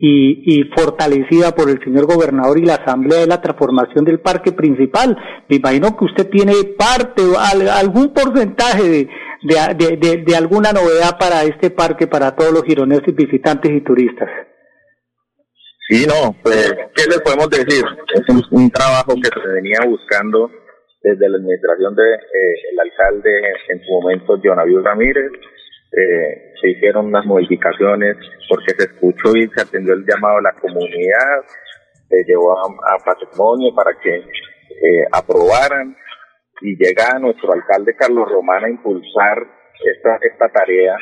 y, 0.00 0.60
y, 0.60 0.62
fortalecida 0.76 1.56
por 1.56 1.68
el 1.68 1.82
señor 1.82 2.06
gobernador 2.06 2.56
y 2.56 2.64
la 2.64 2.74
asamblea 2.76 3.18
de 3.18 3.26
la 3.26 3.40
transformación 3.40 4.04
del 4.04 4.20
parque 4.20 4.52
principal. 4.52 5.16
Me 5.48 5.56
imagino 5.56 5.96
que 5.96 6.04
usted 6.04 6.30
tiene 6.30 6.52
parte, 6.78 7.22
algún 7.36 8.14
porcentaje 8.14 8.82
de, 8.84 9.08
de, 9.42 10.22
de, 10.24 10.36
alguna 10.36 10.72
novedad 10.72 11.18
para 11.18 11.42
este 11.42 11.70
parque, 11.70 12.06
para 12.06 12.36
todos 12.36 12.52
los 12.52 12.62
gironeses, 12.62 13.12
visitantes 13.12 13.72
y 13.72 13.80
turistas. 13.80 14.28
Sí, 15.88 16.06
no, 16.06 16.36
pues, 16.44 16.70
¿qué 16.94 17.04
les 17.08 17.20
podemos 17.20 17.50
decir? 17.50 17.82
Es 18.14 18.50
un, 18.52 18.70
trabajo 18.70 19.14
que 19.14 19.30
se 19.34 19.48
venía 19.48 19.80
buscando 19.84 20.48
desde 21.02 21.28
la 21.28 21.38
administración 21.38 21.96
del 21.96 22.06
de, 22.06 22.14
eh, 22.14 22.80
alcalde 22.80 23.30
en 23.68 23.80
su 23.82 23.92
momento, 23.92 24.38
John 24.44 24.60
Abiel 24.60 24.84
Ramírez, 24.84 25.32
eh, 25.90 26.52
se 26.60 26.70
hicieron 26.70 27.06
unas 27.06 27.24
modificaciones 27.24 28.16
porque 28.48 28.74
se 28.76 28.84
escuchó 28.84 29.34
y 29.36 29.48
se 29.48 29.62
atendió 29.62 29.94
el 29.94 30.04
llamado 30.04 30.36
de 30.36 30.42
la 30.42 30.52
comunidad, 30.52 31.44
se 32.08 32.24
llevó 32.24 32.58
a, 32.58 32.98
patrimonio 33.04 33.74
para 33.74 33.92
que 33.98 34.16
eh, 34.16 35.04
aprobaran. 35.12 35.96
Y 36.60 36.76
llega 36.76 37.18
nuestro 37.20 37.52
alcalde 37.52 37.94
Carlos 37.94 38.28
Román 38.28 38.64
a 38.64 38.68
impulsar 38.68 39.46
esta, 39.84 40.18
esta 40.22 40.48
tarea. 40.48 40.96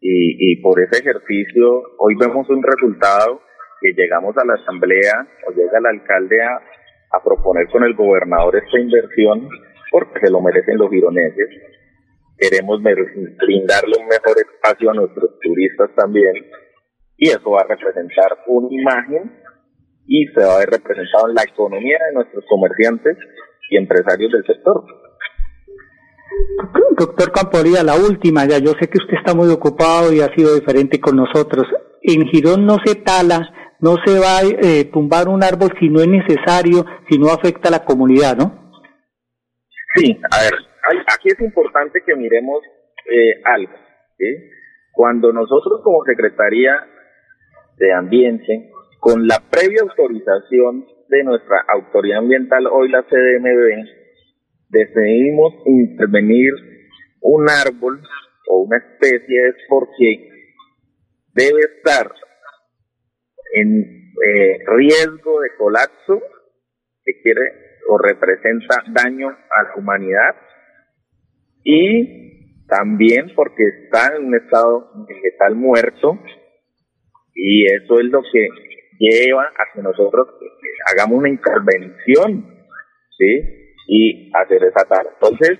Y, 0.00 0.52
y 0.52 0.56
por 0.60 0.78
ese 0.80 1.00
ejercicio 1.00 1.82
hoy 1.98 2.14
vemos 2.20 2.48
un 2.50 2.62
resultado 2.62 3.40
que 3.80 3.92
llegamos 3.94 4.36
a 4.36 4.44
la 4.44 4.54
asamblea 4.54 5.26
o 5.48 5.52
llega 5.52 5.78
el 5.78 5.86
alcalde 5.86 6.42
a, 6.42 6.60
a 7.12 7.22
proponer 7.24 7.68
con 7.68 7.84
el 7.84 7.94
gobernador 7.94 8.56
esta 8.56 8.78
inversión 8.78 9.48
porque 9.90 10.20
se 10.20 10.30
lo 10.30 10.40
merecen 10.40 10.78
los 10.78 10.90
gironeses 10.90 11.48
queremos 12.38 12.80
brindarle 12.82 13.96
un 14.00 14.06
mejor 14.06 14.36
espacio 14.38 14.90
a 14.90 14.94
nuestros 14.94 15.38
turistas 15.40 15.90
también 15.96 16.34
y 17.16 17.28
eso 17.28 17.50
va 17.50 17.60
a 17.60 17.68
representar 17.68 18.38
una 18.46 18.68
imagen 18.70 19.32
y 20.06 20.26
se 20.26 20.44
va 20.44 20.56
a 20.56 20.58
ver 20.58 20.70
representado 20.70 21.28
en 21.28 21.34
la 21.34 21.42
economía 21.44 21.98
de 22.08 22.14
nuestros 22.14 22.44
comerciantes 22.48 23.16
y 23.70 23.76
empresarios 23.76 24.32
del 24.32 24.44
sector. 24.44 24.84
Doctor 26.98 27.32
Camporía, 27.32 27.82
la 27.82 27.94
última 27.94 28.46
ya, 28.46 28.58
yo 28.58 28.72
sé 28.80 28.88
que 28.88 28.98
usted 28.98 29.16
está 29.18 29.34
muy 29.34 29.48
ocupado 29.50 30.12
y 30.12 30.20
ha 30.20 30.34
sido 30.34 30.54
diferente 30.54 31.00
con 31.00 31.16
nosotros. 31.16 31.66
En 32.02 32.26
Girón 32.26 32.66
no 32.66 32.78
se 32.84 32.96
tala, 32.96 33.76
no 33.80 33.96
se 34.04 34.18
va 34.18 34.38
a 34.38 34.42
eh, 34.42 34.84
tumbar 34.92 35.28
un 35.28 35.42
árbol 35.42 35.72
si 35.78 35.88
no 35.88 36.00
es 36.00 36.08
necesario, 36.08 36.84
si 37.08 37.18
no 37.18 37.28
afecta 37.28 37.68
a 37.68 37.72
la 37.72 37.84
comunidad, 37.84 38.36
¿no? 38.36 38.72
Sí, 39.94 40.18
a 40.30 40.42
ver, 40.42 40.54
aquí 41.06 41.28
es 41.28 41.40
importante 41.40 42.02
que 42.04 42.16
miremos 42.16 42.62
eh, 43.10 43.40
algo. 43.44 43.74
Cuando 44.92 45.32
nosotros 45.32 45.80
como 45.82 46.04
Secretaría 46.04 46.86
de 47.76 47.92
Ambiente, 47.92 48.70
con 49.00 49.26
la 49.26 49.40
previa 49.50 49.82
autorización 49.82 50.86
de 51.08 51.24
nuestra 51.24 51.64
autoridad 51.68 52.18
ambiental, 52.18 52.66
hoy 52.68 52.88
la 52.88 53.02
CDMB, 53.02 53.84
decidimos 54.68 55.54
intervenir 55.66 56.52
un 57.20 57.48
árbol 57.48 58.00
o 58.48 58.62
una 58.62 58.78
especie 58.78 59.48
es 59.48 59.56
porque 59.68 60.30
debe 61.34 61.60
estar 61.60 62.12
en 63.54 64.12
eh, 64.26 64.58
riesgo 64.66 65.40
de 65.40 65.56
colapso, 65.58 66.22
que 67.04 67.20
quiere 67.22 67.40
o 67.88 67.98
representa 67.98 68.84
daño 68.92 69.28
a 69.28 69.62
la 69.64 69.74
humanidad, 69.76 70.36
y 71.64 72.66
también 72.66 73.32
porque 73.34 73.64
está 73.64 74.16
en 74.16 74.26
un 74.26 74.34
estado 74.34 74.90
vegetal 75.08 75.54
muerto 75.54 76.18
y 77.34 77.66
eso 77.66 78.00
es 78.00 78.06
lo 78.06 78.22
que 78.32 78.48
lleva 78.98 79.44
a 79.44 79.74
que 79.74 79.82
nosotros 79.82 80.28
hagamos 80.90 81.18
una 81.18 81.28
intervención 81.28 82.52
¿sí? 83.18 83.74
Y 83.88 84.30
hacer 84.34 84.62
esa 84.64 84.84
tarea. 84.88 85.12
Entonces, 85.12 85.58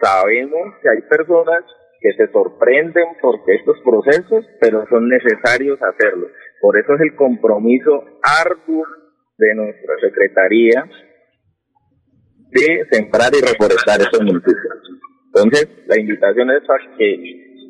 sabemos 0.00 0.74
que 0.82 0.88
hay 0.88 1.02
personas 1.02 1.64
que 2.00 2.12
se 2.14 2.32
sorprenden 2.32 3.04
porque 3.20 3.54
estos 3.54 3.76
procesos, 3.84 4.44
pero 4.60 4.84
son 4.88 5.08
necesarios 5.08 5.78
hacerlo. 5.82 6.28
Por 6.60 6.78
eso 6.78 6.94
es 6.94 7.00
el 7.02 7.14
compromiso 7.14 8.04
arduo 8.22 8.84
de 9.38 9.54
nuestra 9.54 9.94
Secretaría 10.00 10.84
de 12.50 12.86
sembrar 12.90 13.30
y 13.32 13.40
reforestar 13.40 14.00
esos 14.00 14.20
municipios. 14.20 14.92
Entonces, 15.34 15.68
la 15.86 15.98
invitación 15.98 16.50
es 16.50 16.62
a 16.68 16.96
que 16.98 17.14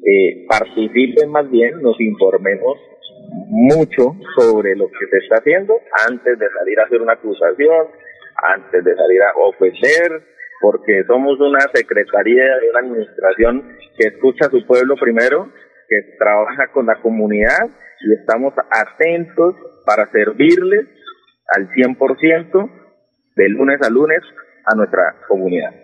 eh, 0.04 0.46
participen 0.48 1.30
más 1.30 1.48
bien, 1.48 1.80
nos 1.80 2.00
informemos 2.00 2.76
mucho 3.48 4.16
sobre 4.36 4.74
lo 4.74 4.88
que 4.88 5.06
se 5.10 5.18
está 5.18 5.36
haciendo 5.36 5.74
antes 6.08 6.38
de 6.38 6.46
salir 6.58 6.80
a 6.80 6.84
hacer 6.84 7.00
una 7.00 7.12
acusación, 7.12 7.86
antes 8.34 8.84
de 8.84 8.96
salir 8.96 9.22
a 9.22 9.32
ofrecer, 9.36 10.22
porque 10.60 11.04
somos 11.06 11.38
una 11.38 11.60
secretaría 11.72 12.44
de 12.58 12.70
una 12.70 12.80
administración 12.80 13.76
que 13.96 14.08
escucha 14.08 14.46
a 14.46 14.50
su 14.50 14.66
pueblo 14.66 14.96
primero, 14.96 15.52
que 15.88 16.16
trabaja 16.18 16.72
con 16.72 16.86
la 16.86 17.00
comunidad 17.00 17.68
y 18.00 18.12
estamos 18.14 18.54
atentos 18.70 19.54
para 19.86 20.10
servirles 20.10 20.86
al 21.54 21.68
100% 21.68 22.70
de 23.36 23.48
lunes 23.50 23.78
a 23.82 23.90
lunes 23.90 24.20
a 24.64 24.74
nuestra 24.74 25.16
comunidad. 25.28 25.81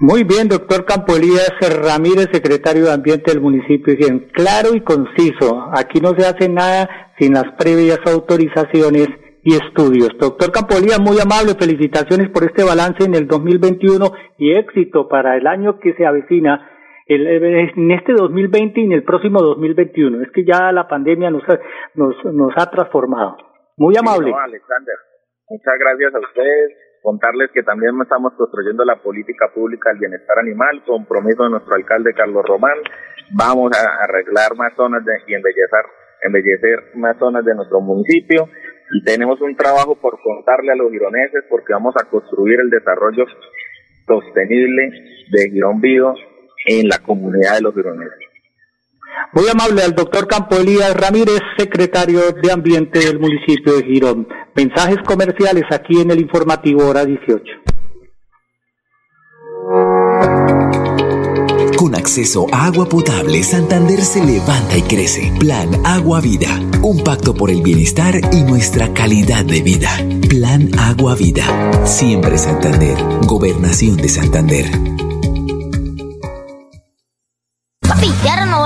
Muy 0.00 0.24
bien, 0.24 0.48
doctor 0.48 0.84
Campolías 0.84 1.54
Ramírez, 1.60 2.26
secretario 2.32 2.84
de 2.84 2.92
Ambiente 2.92 3.30
del 3.30 3.40
municipio. 3.40 3.94
Bien, 3.96 4.26
claro 4.32 4.74
y 4.74 4.80
conciso. 4.80 5.70
Aquí 5.72 6.00
no 6.00 6.10
se 6.18 6.26
hace 6.26 6.48
nada 6.48 7.14
sin 7.16 7.34
las 7.34 7.52
previas 7.56 8.00
autorizaciones 8.04 9.06
y 9.44 9.54
estudios. 9.54 10.10
Doctor 10.18 10.50
Campolías, 10.50 10.98
muy 10.98 11.20
amable, 11.22 11.54
felicitaciones 11.54 12.28
por 12.30 12.42
este 12.42 12.64
balance 12.64 13.04
en 13.04 13.14
el 13.14 13.28
2021 13.28 14.10
y 14.38 14.56
éxito 14.56 15.06
para 15.08 15.36
el 15.36 15.46
año 15.46 15.78
que 15.78 15.94
se 15.94 16.04
avecina 16.04 16.70
en 17.06 17.90
este 17.92 18.14
2020 18.14 18.80
y 18.80 18.84
en 18.84 18.92
el 18.92 19.04
próximo 19.04 19.42
2021. 19.42 20.22
Es 20.22 20.32
que 20.32 20.44
ya 20.44 20.72
la 20.72 20.88
pandemia 20.88 21.30
nos 21.30 21.48
ha, 21.48 21.60
nos, 21.94 22.16
nos 22.24 22.52
ha 22.56 22.68
transformado. 22.68 23.36
Muy 23.76 23.94
amable. 23.96 24.32
Alexander, 24.34 24.96
muchas 25.48 25.74
gracias 25.78 26.14
a 26.14 26.18
ustedes 26.18 26.83
contarles 27.04 27.50
que 27.52 27.62
también 27.62 27.92
estamos 28.00 28.32
construyendo 28.32 28.82
la 28.82 28.96
política 28.96 29.52
pública 29.54 29.90
del 29.90 29.98
bienestar 29.98 30.38
animal, 30.38 30.82
compromiso 30.86 31.44
de 31.44 31.50
nuestro 31.50 31.74
alcalde 31.74 32.14
Carlos 32.14 32.42
Román, 32.48 32.78
vamos 33.36 33.70
a 33.76 34.04
arreglar 34.04 34.56
más 34.56 34.72
zonas 34.74 35.02
y 35.26 35.34
embellecer, 35.34 35.84
embellecer 36.22 36.96
más 36.96 37.18
zonas 37.18 37.44
de 37.44 37.54
nuestro 37.54 37.82
municipio 37.82 38.48
y 38.90 39.04
tenemos 39.04 39.38
un 39.42 39.54
trabajo 39.54 40.00
por 40.00 40.18
contarle 40.22 40.72
a 40.72 40.76
los 40.76 40.90
gironeses 40.90 41.44
porque 41.50 41.74
vamos 41.74 41.94
a 42.00 42.08
construir 42.08 42.58
el 42.60 42.70
desarrollo 42.70 43.26
sostenible 44.06 44.88
de 45.30 45.50
Girón 45.50 45.82
Vivo 45.82 46.14
en 46.64 46.88
la 46.88 47.00
comunidad 47.04 47.56
de 47.56 47.60
los 47.60 47.74
gironeses. 47.74 48.23
Muy 49.32 49.48
amable 49.48 49.82
al 49.82 49.94
doctor 49.94 50.28
Campo 50.28 50.56
Elías 50.56 50.94
Ramírez, 50.94 51.40
secretario 51.58 52.20
de 52.32 52.52
Ambiente 52.52 53.00
del 53.00 53.18
municipio 53.18 53.76
de 53.76 53.82
Girón. 53.84 54.28
Mensajes 54.54 54.98
comerciales 55.06 55.64
aquí 55.70 56.00
en 56.00 56.10
el 56.10 56.20
informativo 56.20 56.86
hora 56.86 57.04
18. 57.04 57.42
Con 61.76 61.94
acceso 61.96 62.46
a 62.52 62.66
agua 62.66 62.88
potable, 62.88 63.42
Santander 63.42 64.00
se 64.00 64.24
levanta 64.24 64.78
y 64.78 64.82
crece. 64.82 65.32
Plan 65.38 65.68
Agua 65.84 66.20
Vida. 66.20 66.48
Un 66.82 67.02
pacto 67.02 67.34
por 67.34 67.50
el 67.50 67.62
bienestar 67.62 68.14
y 68.32 68.42
nuestra 68.42 68.92
calidad 68.94 69.44
de 69.44 69.62
vida. 69.62 69.90
Plan 70.28 70.70
Agua 70.78 71.14
Vida. 71.16 71.44
Siempre 71.84 72.38
Santander. 72.38 72.96
Gobernación 73.26 73.96
de 73.96 74.08
Santander. 74.08 74.93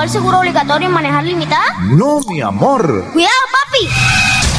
Seguro 0.08 0.38
obligatorio 0.38 0.88
en 0.88 0.94
manejar 0.94 1.24
limitada? 1.24 1.64
No, 1.82 2.20
mi 2.28 2.40
amor. 2.40 3.04
Cuidado, 3.12 3.34
papi. 3.52 4.27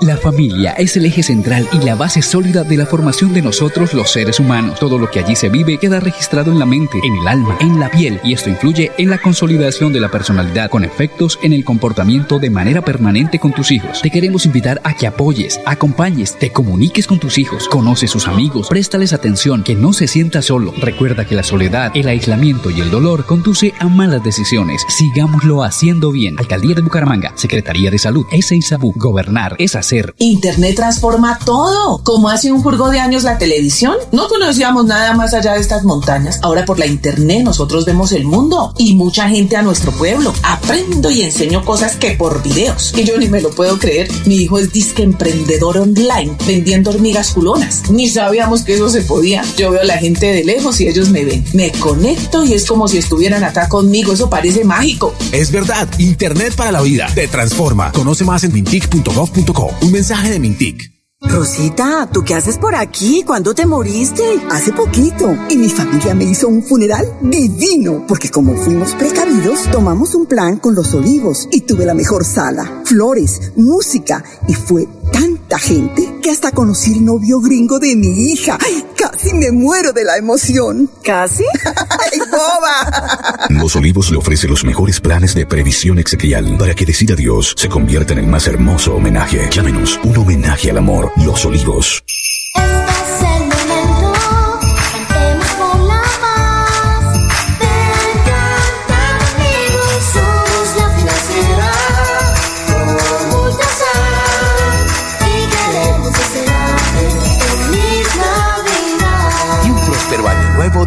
La 0.00 0.16
familia 0.16 0.72
es 0.72 0.96
el 0.96 1.06
eje 1.06 1.22
central 1.22 1.68
y 1.72 1.78
la 1.84 1.94
base 1.94 2.20
sólida 2.22 2.64
de 2.64 2.76
la 2.76 2.86
formación 2.86 3.32
de 3.32 3.42
nosotros 3.42 3.94
los 3.94 4.10
seres 4.10 4.40
humanos. 4.40 4.78
Todo 4.78 4.98
lo 4.98 5.10
que 5.10 5.20
allí 5.20 5.36
se 5.36 5.48
vive 5.48 5.78
queda 5.78 6.00
registrado 6.00 6.50
en 6.50 6.58
la 6.58 6.66
mente, 6.66 6.98
en 7.02 7.16
el 7.16 7.28
alma, 7.28 7.56
en 7.60 7.80
la 7.80 7.90
piel 7.90 8.20
y 8.24 8.32
esto 8.32 8.50
influye 8.50 8.92
en 8.98 9.10
la 9.10 9.18
consolidación 9.18 9.92
de 9.92 10.00
la 10.00 10.10
personalidad 10.10 10.70
con 10.70 10.84
efectos 10.84 11.38
en 11.42 11.52
el 11.52 11.64
comportamiento 11.64 12.38
de 12.38 12.50
manera 12.50 12.82
permanente 12.82 13.38
con 13.38 13.52
tus 13.52 13.70
hijos. 13.70 14.02
Te 14.02 14.10
queremos 14.10 14.46
invitar 14.46 14.80
a 14.84 14.94
que 14.94 15.06
apoyes, 15.06 15.60
acompañes, 15.64 16.38
te 16.38 16.50
comuniques 16.50 17.06
con 17.06 17.18
tus 17.18 17.38
hijos, 17.38 17.68
conoce 17.68 18.06
sus 18.06 18.26
amigos, 18.26 18.68
préstales 18.68 19.12
atención, 19.12 19.62
que 19.62 19.74
no 19.74 19.92
se 19.92 20.06
sienta 20.06 20.42
solo. 20.42 20.74
Recuerda 20.78 21.24
que 21.24 21.34
la 21.34 21.42
soledad, 21.42 21.92
el 21.94 22.08
aislamiento 22.08 22.70
y 22.70 22.80
el 22.80 22.90
dolor 22.90 23.26
conduce 23.26 23.72
a 23.78 23.88
malas 23.88 24.22
decisiones. 24.22 24.82
Sigámoslo 24.88 25.62
haciendo 25.62 26.10
bien. 26.10 26.36
Alcaldía 26.38 26.74
de 26.74 26.82
Bucaramanga, 26.82 27.32
Secretaría 27.36 27.90
de 27.90 27.98
Salud, 27.98 28.26
S. 28.30 28.54
Gobernar 28.96 29.56
es 29.58 29.76
hacer. 29.84 30.14
Internet 30.18 30.76
transforma 30.76 31.38
todo. 31.44 32.02
Como 32.02 32.30
hace 32.30 32.50
un 32.50 32.62
jurgo 32.62 32.88
de 32.88 33.00
años 33.00 33.22
la 33.24 33.36
televisión, 33.36 33.96
no 34.12 34.28
conocíamos 34.28 34.86
nada 34.86 35.12
más 35.12 35.34
allá 35.34 35.52
de 35.52 35.60
estas 35.60 35.84
montañas. 35.84 36.38
Ahora 36.42 36.64
por 36.64 36.78
la 36.78 36.86
internet 36.86 37.44
nosotros 37.44 37.84
vemos 37.84 38.12
el 38.12 38.24
mundo 38.24 38.72
y 38.78 38.94
mucha 38.94 39.28
gente 39.28 39.56
a 39.56 39.62
nuestro 39.62 39.92
pueblo. 39.92 40.32
Aprendo 40.42 41.10
y 41.10 41.22
enseño 41.22 41.64
cosas 41.64 41.96
que 41.96 42.12
por 42.12 42.42
videos, 42.42 42.92
que 42.94 43.04
yo 43.04 43.18
ni 43.18 43.28
me 43.28 43.42
lo 43.42 43.50
puedo 43.50 43.78
creer. 43.78 44.08
Mi 44.24 44.36
hijo 44.36 44.58
es 44.58 44.72
disque 44.72 45.02
emprendedor 45.02 45.76
online, 45.76 46.34
vendiendo 46.46 46.90
hormigas 46.90 47.32
culonas. 47.32 47.90
Ni 47.90 48.08
sabíamos 48.08 48.62
que 48.62 48.74
eso 48.74 48.88
se 48.88 49.02
podía. 49.02 49.42
Yo 49.58 49.70
veo 49.70 49.82
a 49.82 49.84
la 49.84 49.98
gente 49.98 50.26
de 50.26 50.44
lejos 50.44 50.80
y 50.80 50.88
ellos 50.88 51.10
me 51.10 51.24
ven. 51.24 51.44
Me 51.52 51.70
conecto 51.72 52.44
y 52.44 52.54
es 52.54 52.64
como 52.64 52.88
si 52.88 52.98
estuvieran 52.98 53.44
acá 53.44 53.68
conmigo. 53.68 54.12
Eso 54.14 54.30
parece 54.30 54.64
mágico. 54.64 55.12
Es 55.32 55.50
verdad, 55.50 55.88
Internet 55.98 56.54
para 56.56 56.72
la 56.72 56.80
vida 56.80 57.06
te 57.14 57.28
transforma. 57.28 57.92
Conoce 57.92 58.24
más 58.24 58.44
en 58.44 58.52
mintic.gov.co. 58.52 59.73
Un 59.82 59.92
mensaje 59.92 60.30
de 60.30 60.38
Mintic. 60.38 60.94
Rosita, 61.20 62.08
¿tú 62.12 62.22
qué 62.22 62.34
haces 62.34 62.58
por 62.58 62.74
aquí? 62.74 63.22
¿Cuándo 63.24 63.54
te 63.54 63.64
moriste? 63.64 64.22
Hace 64.50 64.72
poquito. 64.72 65.34
Y 65.48 65.56
mi 65.56 65.70
familia 65.70 66.14
me 66.14 66.24
hizo 66.24 66.48
un 66.48 66.62
funeral 66.62 67.06
divino, 67.22 68.04
porque 68.06 68.30
como 68.30 68.54
fuimos 68.56 68.92
precavidos, 68.92 69.62
tomamos 69.70 70.14
un 70.14 70.26
plan 70.26 70.58
con 70.58 70.74
los 70.74 70.92
olivos 70.92 71.48
y 71.50 71.62
tuve 71.62 71.86
la 71.86 71.94
mejor 71.94 72.24
sala, 72.24 72.82
flores, 72.84 73.52
música 73.56 74.22
y 74.46 74.54
fue 74.54 74.86
tanta 75.14 75.60
gente 75.60 76.18
que 76.20 76.30
hasta 76.30 76.50
conocí 76.50 76.92
el 76.94 77.04
novio 77.04 77.40
gringo 77.40 77.78
de 77.78 77.94
mi 77.94 78.32
hija. 78.32 78.58
¡Ay, 78.60 78.84
casi 78.96 79.32
me 79.32 79.52
muero 79.52 79.92
de 79.92 80.02
la 80.02 80.16
emoción! 80.16 80.90
¿Casi? 81.04 81.44
¡Ay, 81.64 82.18
boba! 82.30 83.46
Los 83.50 83.76
Olivos 83.76 84.10
le 84.10 84.16
ofrece 84.16 84.48
los 84.48 84.64
mejores 84.64 85.00
planes 85.00 85.34
de 85.34 85.46
previsión 85.46 86.00
exequial 86.00 86.56
para 86.58 86.74
que 86.74 86.84
decida 86.84 87.14
Dios 87.14 87.54
se 87.56 87.68
convierta 87.68 88.12
en 88.12 88.20
el 88.20 88.26
más 88.26 88.48
hermoso 88.48 88.96
homenaje. 88.96 89.48
Llámenos 89.52 90.00
un 90.02 90.16
homenaje 90.16 90.70
al 90.70 90.78
amor. 90.78 91.12
Los 91.24 91.44
Olivos. 91.46 92.02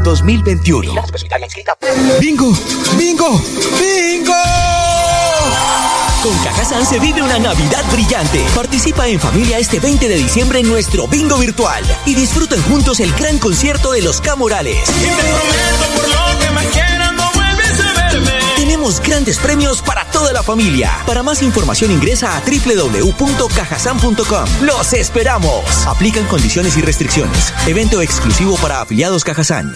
2021. 0.08 0.94
¡Bingo! 2.22 2.54
¡Bingo! 2.98 3.42
¡Bingo! 3.78 4.34
Con 6.24 6.34
Cajazán 6.46 6.86
se 6.86 6.98
vive 6.98 7.22
una 7.22 7.38
Navidad 7.38 7.84
brillante. 7.92 8.42
Participa 8.56 9.06
en 9.10 9.20
familia 9.20 9.60
este 9.60 9.82
20 9.82 10.08
de 10.08 10.16
diciembre 10.16 10.60
en 10.60 10.70
nuestro 10.70 11.10
bingo 11.10 11.38
virtual 11.38 11.84
y 12.06 12.16
disfruten 12.16 12.62
juntos 12.64 13.02
el 13.02 13.12
gran 13.16 13.38
concierto 13.38 13.92
de 13.92 14.02
los 14.02 14.22
Camorales. 14.22 14.90
Tenemos 18.56 19.02
grandes 19.02 19.40
premios 19.40 19.82
para 19.82 20.06
toda 20.06 20.32
la 20.32 20.42
familia. 20.42 21.00
Para 21.06 21.22
más 21.22 21.42
información 21.42 21.92
ingresa 21.92 22.38
a 22.38 22.42
www.cajasan.com. 22.42 24.46
¡Los 24.62 24.94
esperamos! 24.94 25.66
Aplican 25.86 26.26
condiciones 26.28 26.78
y 26.78 26.82
restricciones. 26.82 27.54
Evento 27.68 28.02
exclusivo 28.02 28.56
para 28.56 28.80
afiliados 28.80 29.26
Cajazán. 29.26 29.76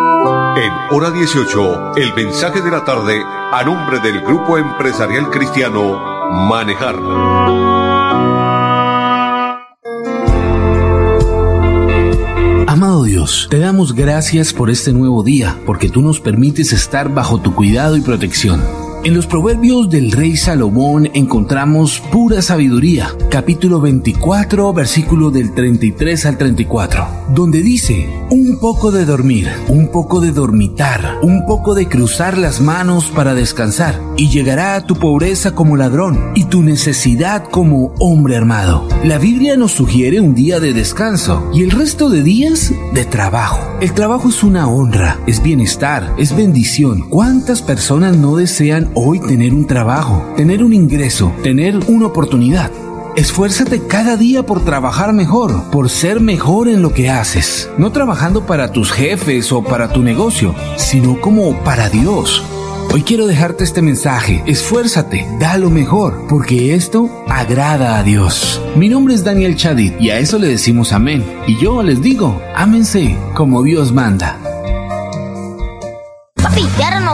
En 0.55 0.71
hora 0.91 1.09
18, 1.09 1.95
el 1.95 2.13
mensaje 2.13 2.61
de 2.61 2.69
la 2.69 2.85
tarde 2.85 3.21
a 3.23 3.63
nombre 3.63 3.99
del 3.99 4.21
Grupo 4.21 4.57
Empresarial 4.57 5.29
Cristiano 5.29 5.99
Manejar. 6.47 6.95
Amado 12.67 13.03
Dios, 13.03 13.47
te 13.49 13.59
damos 13.59 13.95
gracias 13.95 14.53
por 14.53 14.69
este 14.69 14.93
nuevo 14.93 15.23
día, 15.23 15.57
porque 15.65 15.89
tú 15.89 16.01
nos 16.01 16.19
permites 16.19 16.71
estar 16.71 17.13
bajo 17.13 17.41
tu 17.41 17.55
cuidado 17.55 17.97
y 17.97 18.01
protección. 18.01 18.61
En 19.03 19.15
los 19.15 19.25
proverbios 19.25 19.89
del 19.89 20.11
rey 20.11 20.37
Salomón 20.37 21.09
encontramos 21.15 21.99
pura 22.11 22.43
sabiduría, 22.43 23.09
capítulo 23.31 23.81
24, 23.81 24.73
versículo 24.73 25.31
del 25.31 25.55
33 25.55 26.27
al 26.27 26.37
34, 26.37 27.07
donde 27.33 27.63
dice, 27.63 28.07
un 28.29 28.59
poco 28.59 28.91
de 28.91 29.05
dormir, 29.05 29.49
un 29.69 29.87
poco 29.87 30.21
de 30.21 30.31
dormitar, 30.31 31.17
un 31.23 31.47
poco 31.47 31.73
de 31.73 31.87
cruzar 31.87 32.37
las 32.37 32.61
manos 32.61 33.05
para 33.05 33.33
descansar, 33.33 33.99
y 34.17 34.29
llegará 34.29 34.75
a 34.75 34.85
tu 34.85 34.95
pobreza 34.95 35.55
como 35.55 35.77
ladrón 35.77 36.33
y 36.35 36.43
tu 36.43 36.61
necesidad 36.61 37.45
como 37.45 37.95
hombre 37.97 38.37
armado. 38.37 38.87
La 39.03 39.17
Biblia 39.17 39.57
nos 39.57 39.71
sugiere 39.71 40.21
un 40.21 40.35
día 40.35 40.59
de 40.59 40.73
descanso 40.73 41.49
y 41.55 41.63
el 41.63 41.71
resto 41.71 42.11
de 42.11 42.21
días 42.21 42.71
de 42.93 43.05
trabajo. 43.05 43.59
El 43.81 43.93
trabajo 43.93 44.29
es 44.29 44.43
una 44.43 44.67
honra, 44.67 45.19
es 45.25 45.41
bienestar, 45.41 46.13
es 46.19 46.35
bendición. 46.35 47.09
¿Cuántas 47.09 47.63
personas 47.63 48.15
no 48.15 48.35
desean 48.35 48.90
hoy 48.93 49.19
tener 49.19 49.53
un 49.53 49.67
trabajo, 49.67 50.33
tener 50.35 50.63
un 50.63 50.73
ingreso, 50.73 51.33
tener 51.43 51.77
una 51.87 52.07
oportunidad. 52.07 52.71
Esfuérzate 53.15 53.85
cada 53.87 54.15
día 54.15 54.45
por 54.45 54.63
trabajar 54.63 55.13
mejor, 55.13 55.69
por 55.71 55.89
ser 55.89 56.21
mejor 56.21 56.69
en 56.69 56.81
lo 56.81 56.93
que 56.93 57.09
haces, 57.09 57.69
no 57.77 57.91
trabajando 57.91 58.45
para 58.45 58.71
tus 58.71 58.91
jefes 58.91 59.51
o 59.51 59.63
para 59.63 59.91
tu 59.91 60.01
negocio, 60.01 60.55
sino 60.77 61.19
como 61.19 61.61
para 61.63 61.89
Dios. 61.89 62.43
Hoy 62.93 63.03
quiero 63.03 63.25
dejarte 63.25 63.63
este 63.63 63.81
mensaje, 63.81 64.43
esfuérzate, 64.45 65.25
da 65.39 65.57
lo 65.57 65.69
mejor, 65.69 66.25
porque 66.27 66.73
esto 66.73 67.09
agrada 67.29 67.97
a 67.97 68.03
Dios. 68.03 68.61
Mi 68.75 68.89
nombre 68.89 69.13
es 69.13 69.23
Daniel 69.23 69.55
Chadid 69.55 69.93
y 69.99 70.09
a 70.09 70.19
eso 70.19 70.37
le 70.37 70.47
decimos 70.47 70.91
amén. 70.91 71.23
Y 71.47 71.57
yo 71.57 71.83
les 71.83 72.01
digo, 72.01 72.41
ámense 72.53 73.17
como 73.33 73.63
Dios 73.63 73.93
manda. 73.93 74.40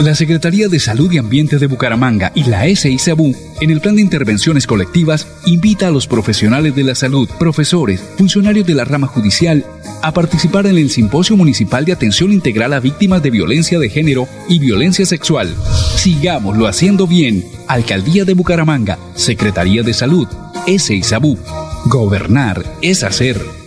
La 0.00 0.14
Secretaría 0.14 0.68
de 0.68 0.78
Salud 0.78 1.10
y 1.10 1.18
Ambiente 1.18 1.58
de 1.58 1.66
Bucaramanga 1.66 2.30
y 2.36 2.44
la 2.44 2.64
SICABU, 2.72 3.34
en 3.60 3.70
el 3.70 3.80
plan 3.80 3.96
de 3.96 4.02
intervenciones 4.02 4.64
colectivas, 4.64 5.26
invita 5.44 5.88
a 5.88 5.90
los 5.90 6.06
profesionales 6.06 6.76
de 6.76 6.84
la 6.84 6.94
salud, 6.94 7.28
profesores, 7.36 8.00
funcionarios 8.16 8.64
de 8.64 8.74
la 8.74 8.84
rama 8.84 9.08
judicial, 9.08 9.66
a 10.00 10.12
participar 10.12 10.66
en 10.66 10.78
el 10.78 10.90
Simposio 10.90 11.36
Municipal 11.36 11.84
de 11.84 11.92
Atención 11.92 12.32
Integral 12.32 12.74
a 12.74 12.80
Víctimas 12.80 13.24
de 13.24 13.30
Violencia 13.30 13.80
de 13.80 13.90
Género 13.90 14.28
y 14.48 14.60
Violencia 14.60 15.04
Sexual. 15.04 15.52
Sigámoslo 15.96 16.68
haciendo 16.68 17.08
bien. 17.08 17.44
Alcaldía 17.66 18.24
de 18.24 18.34
Bucaramanga, 18.34 19.00
Secretaría 19.16 19.82
de 19.82 19.94
Salud, 19.94 20.28
SICABU. 20.64 21.36
Gobernar 21.86 22.64
es 22.82 23.02
hacer. 23.02 23.57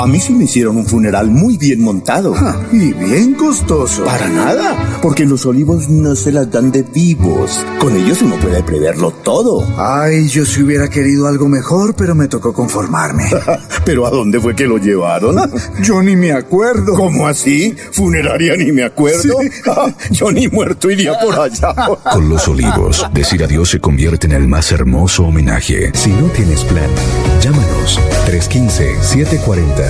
A 0.00 0.06
mí 0.06 0.18
sí 0.18 0.32
me 0.32 0.44
hicieron 0.44 0.78
un 0.78 0.86
funeral 0.86 1.30
muy 1.30 1.58
bien 1.58 1.82
montado. 1.82 2.34
y 2.72 2.94
bien 2.94 3.34
costoso. 3.34 4.02
Para 4.02 4.30
nada, 4.30 4.98
porque 5.02 5.26
los 5.26 5.44
olivos 5.44 5.90
no 5.90 6.16
se 6.16 6.32
las 6.32 6.50
dan 6.50 6.72
de 6.72 6.82
vivos. 6.84 7.66
Con 7.78 7.94
ellos 7.94 8.22
uno 8.22 8.36
puede 8.36 8.62
preverlo 8.62 9.10
todo. 9.10 9.62
Ay, 9.76 10.26
yo 10.28 10.46
si 10.46 10.62
hubiera 10.62 10.88
querido 10.88 11.26
algo 11.26 11.48
mejor, 11.48 11.94
pero 11.94 12.14
me 12.14 12.28
tocó 12.28 12.54
conformarme. 12.54 13.24
¿Pero 13.84 14.06
a 14.06 14.10
dónde 14.10 14.40
fue 14.40 14.56
que 14.56 14.66
lo 14.66 14.78
llevaron? 14.78 15.36
yo 15.82 16.02
ni 16.02 16.16
me 16.16 16.32
acuerdo. 16.32 16.94
¿Cómo 16.94 17.26
así? 17.26 17.76
¿Funeraria 17.92 18.56
ni 18.56 18.72
me 18.72 18.84
acuerdo? 18.84 19.36
yo 20.12 20.32
ni 20.32 20.48
muerto 20.48 20.90
iría 20.90 21.18
por 21.18 21.38
allá. 21.38 21.74
Con 22.10 22.26
los 22.26 22.48
olivos, 22.48 23.04
decir 23.12 23.44
adiós 23.44 23.68
se 23.68 23.80
convierte 23.80 24.26
en 24.26 24.32
el 24.32 24.48
más 24.48 24.72
hermoso 24.72 25.24
homenaje. 25.24 25.92
Si 25.92 26.08
no 26.08 26.28
tienes 26.28 26.64
plan, 26.64 26.88
llámanos 27.42 28.00
315-740. 28.26 29.89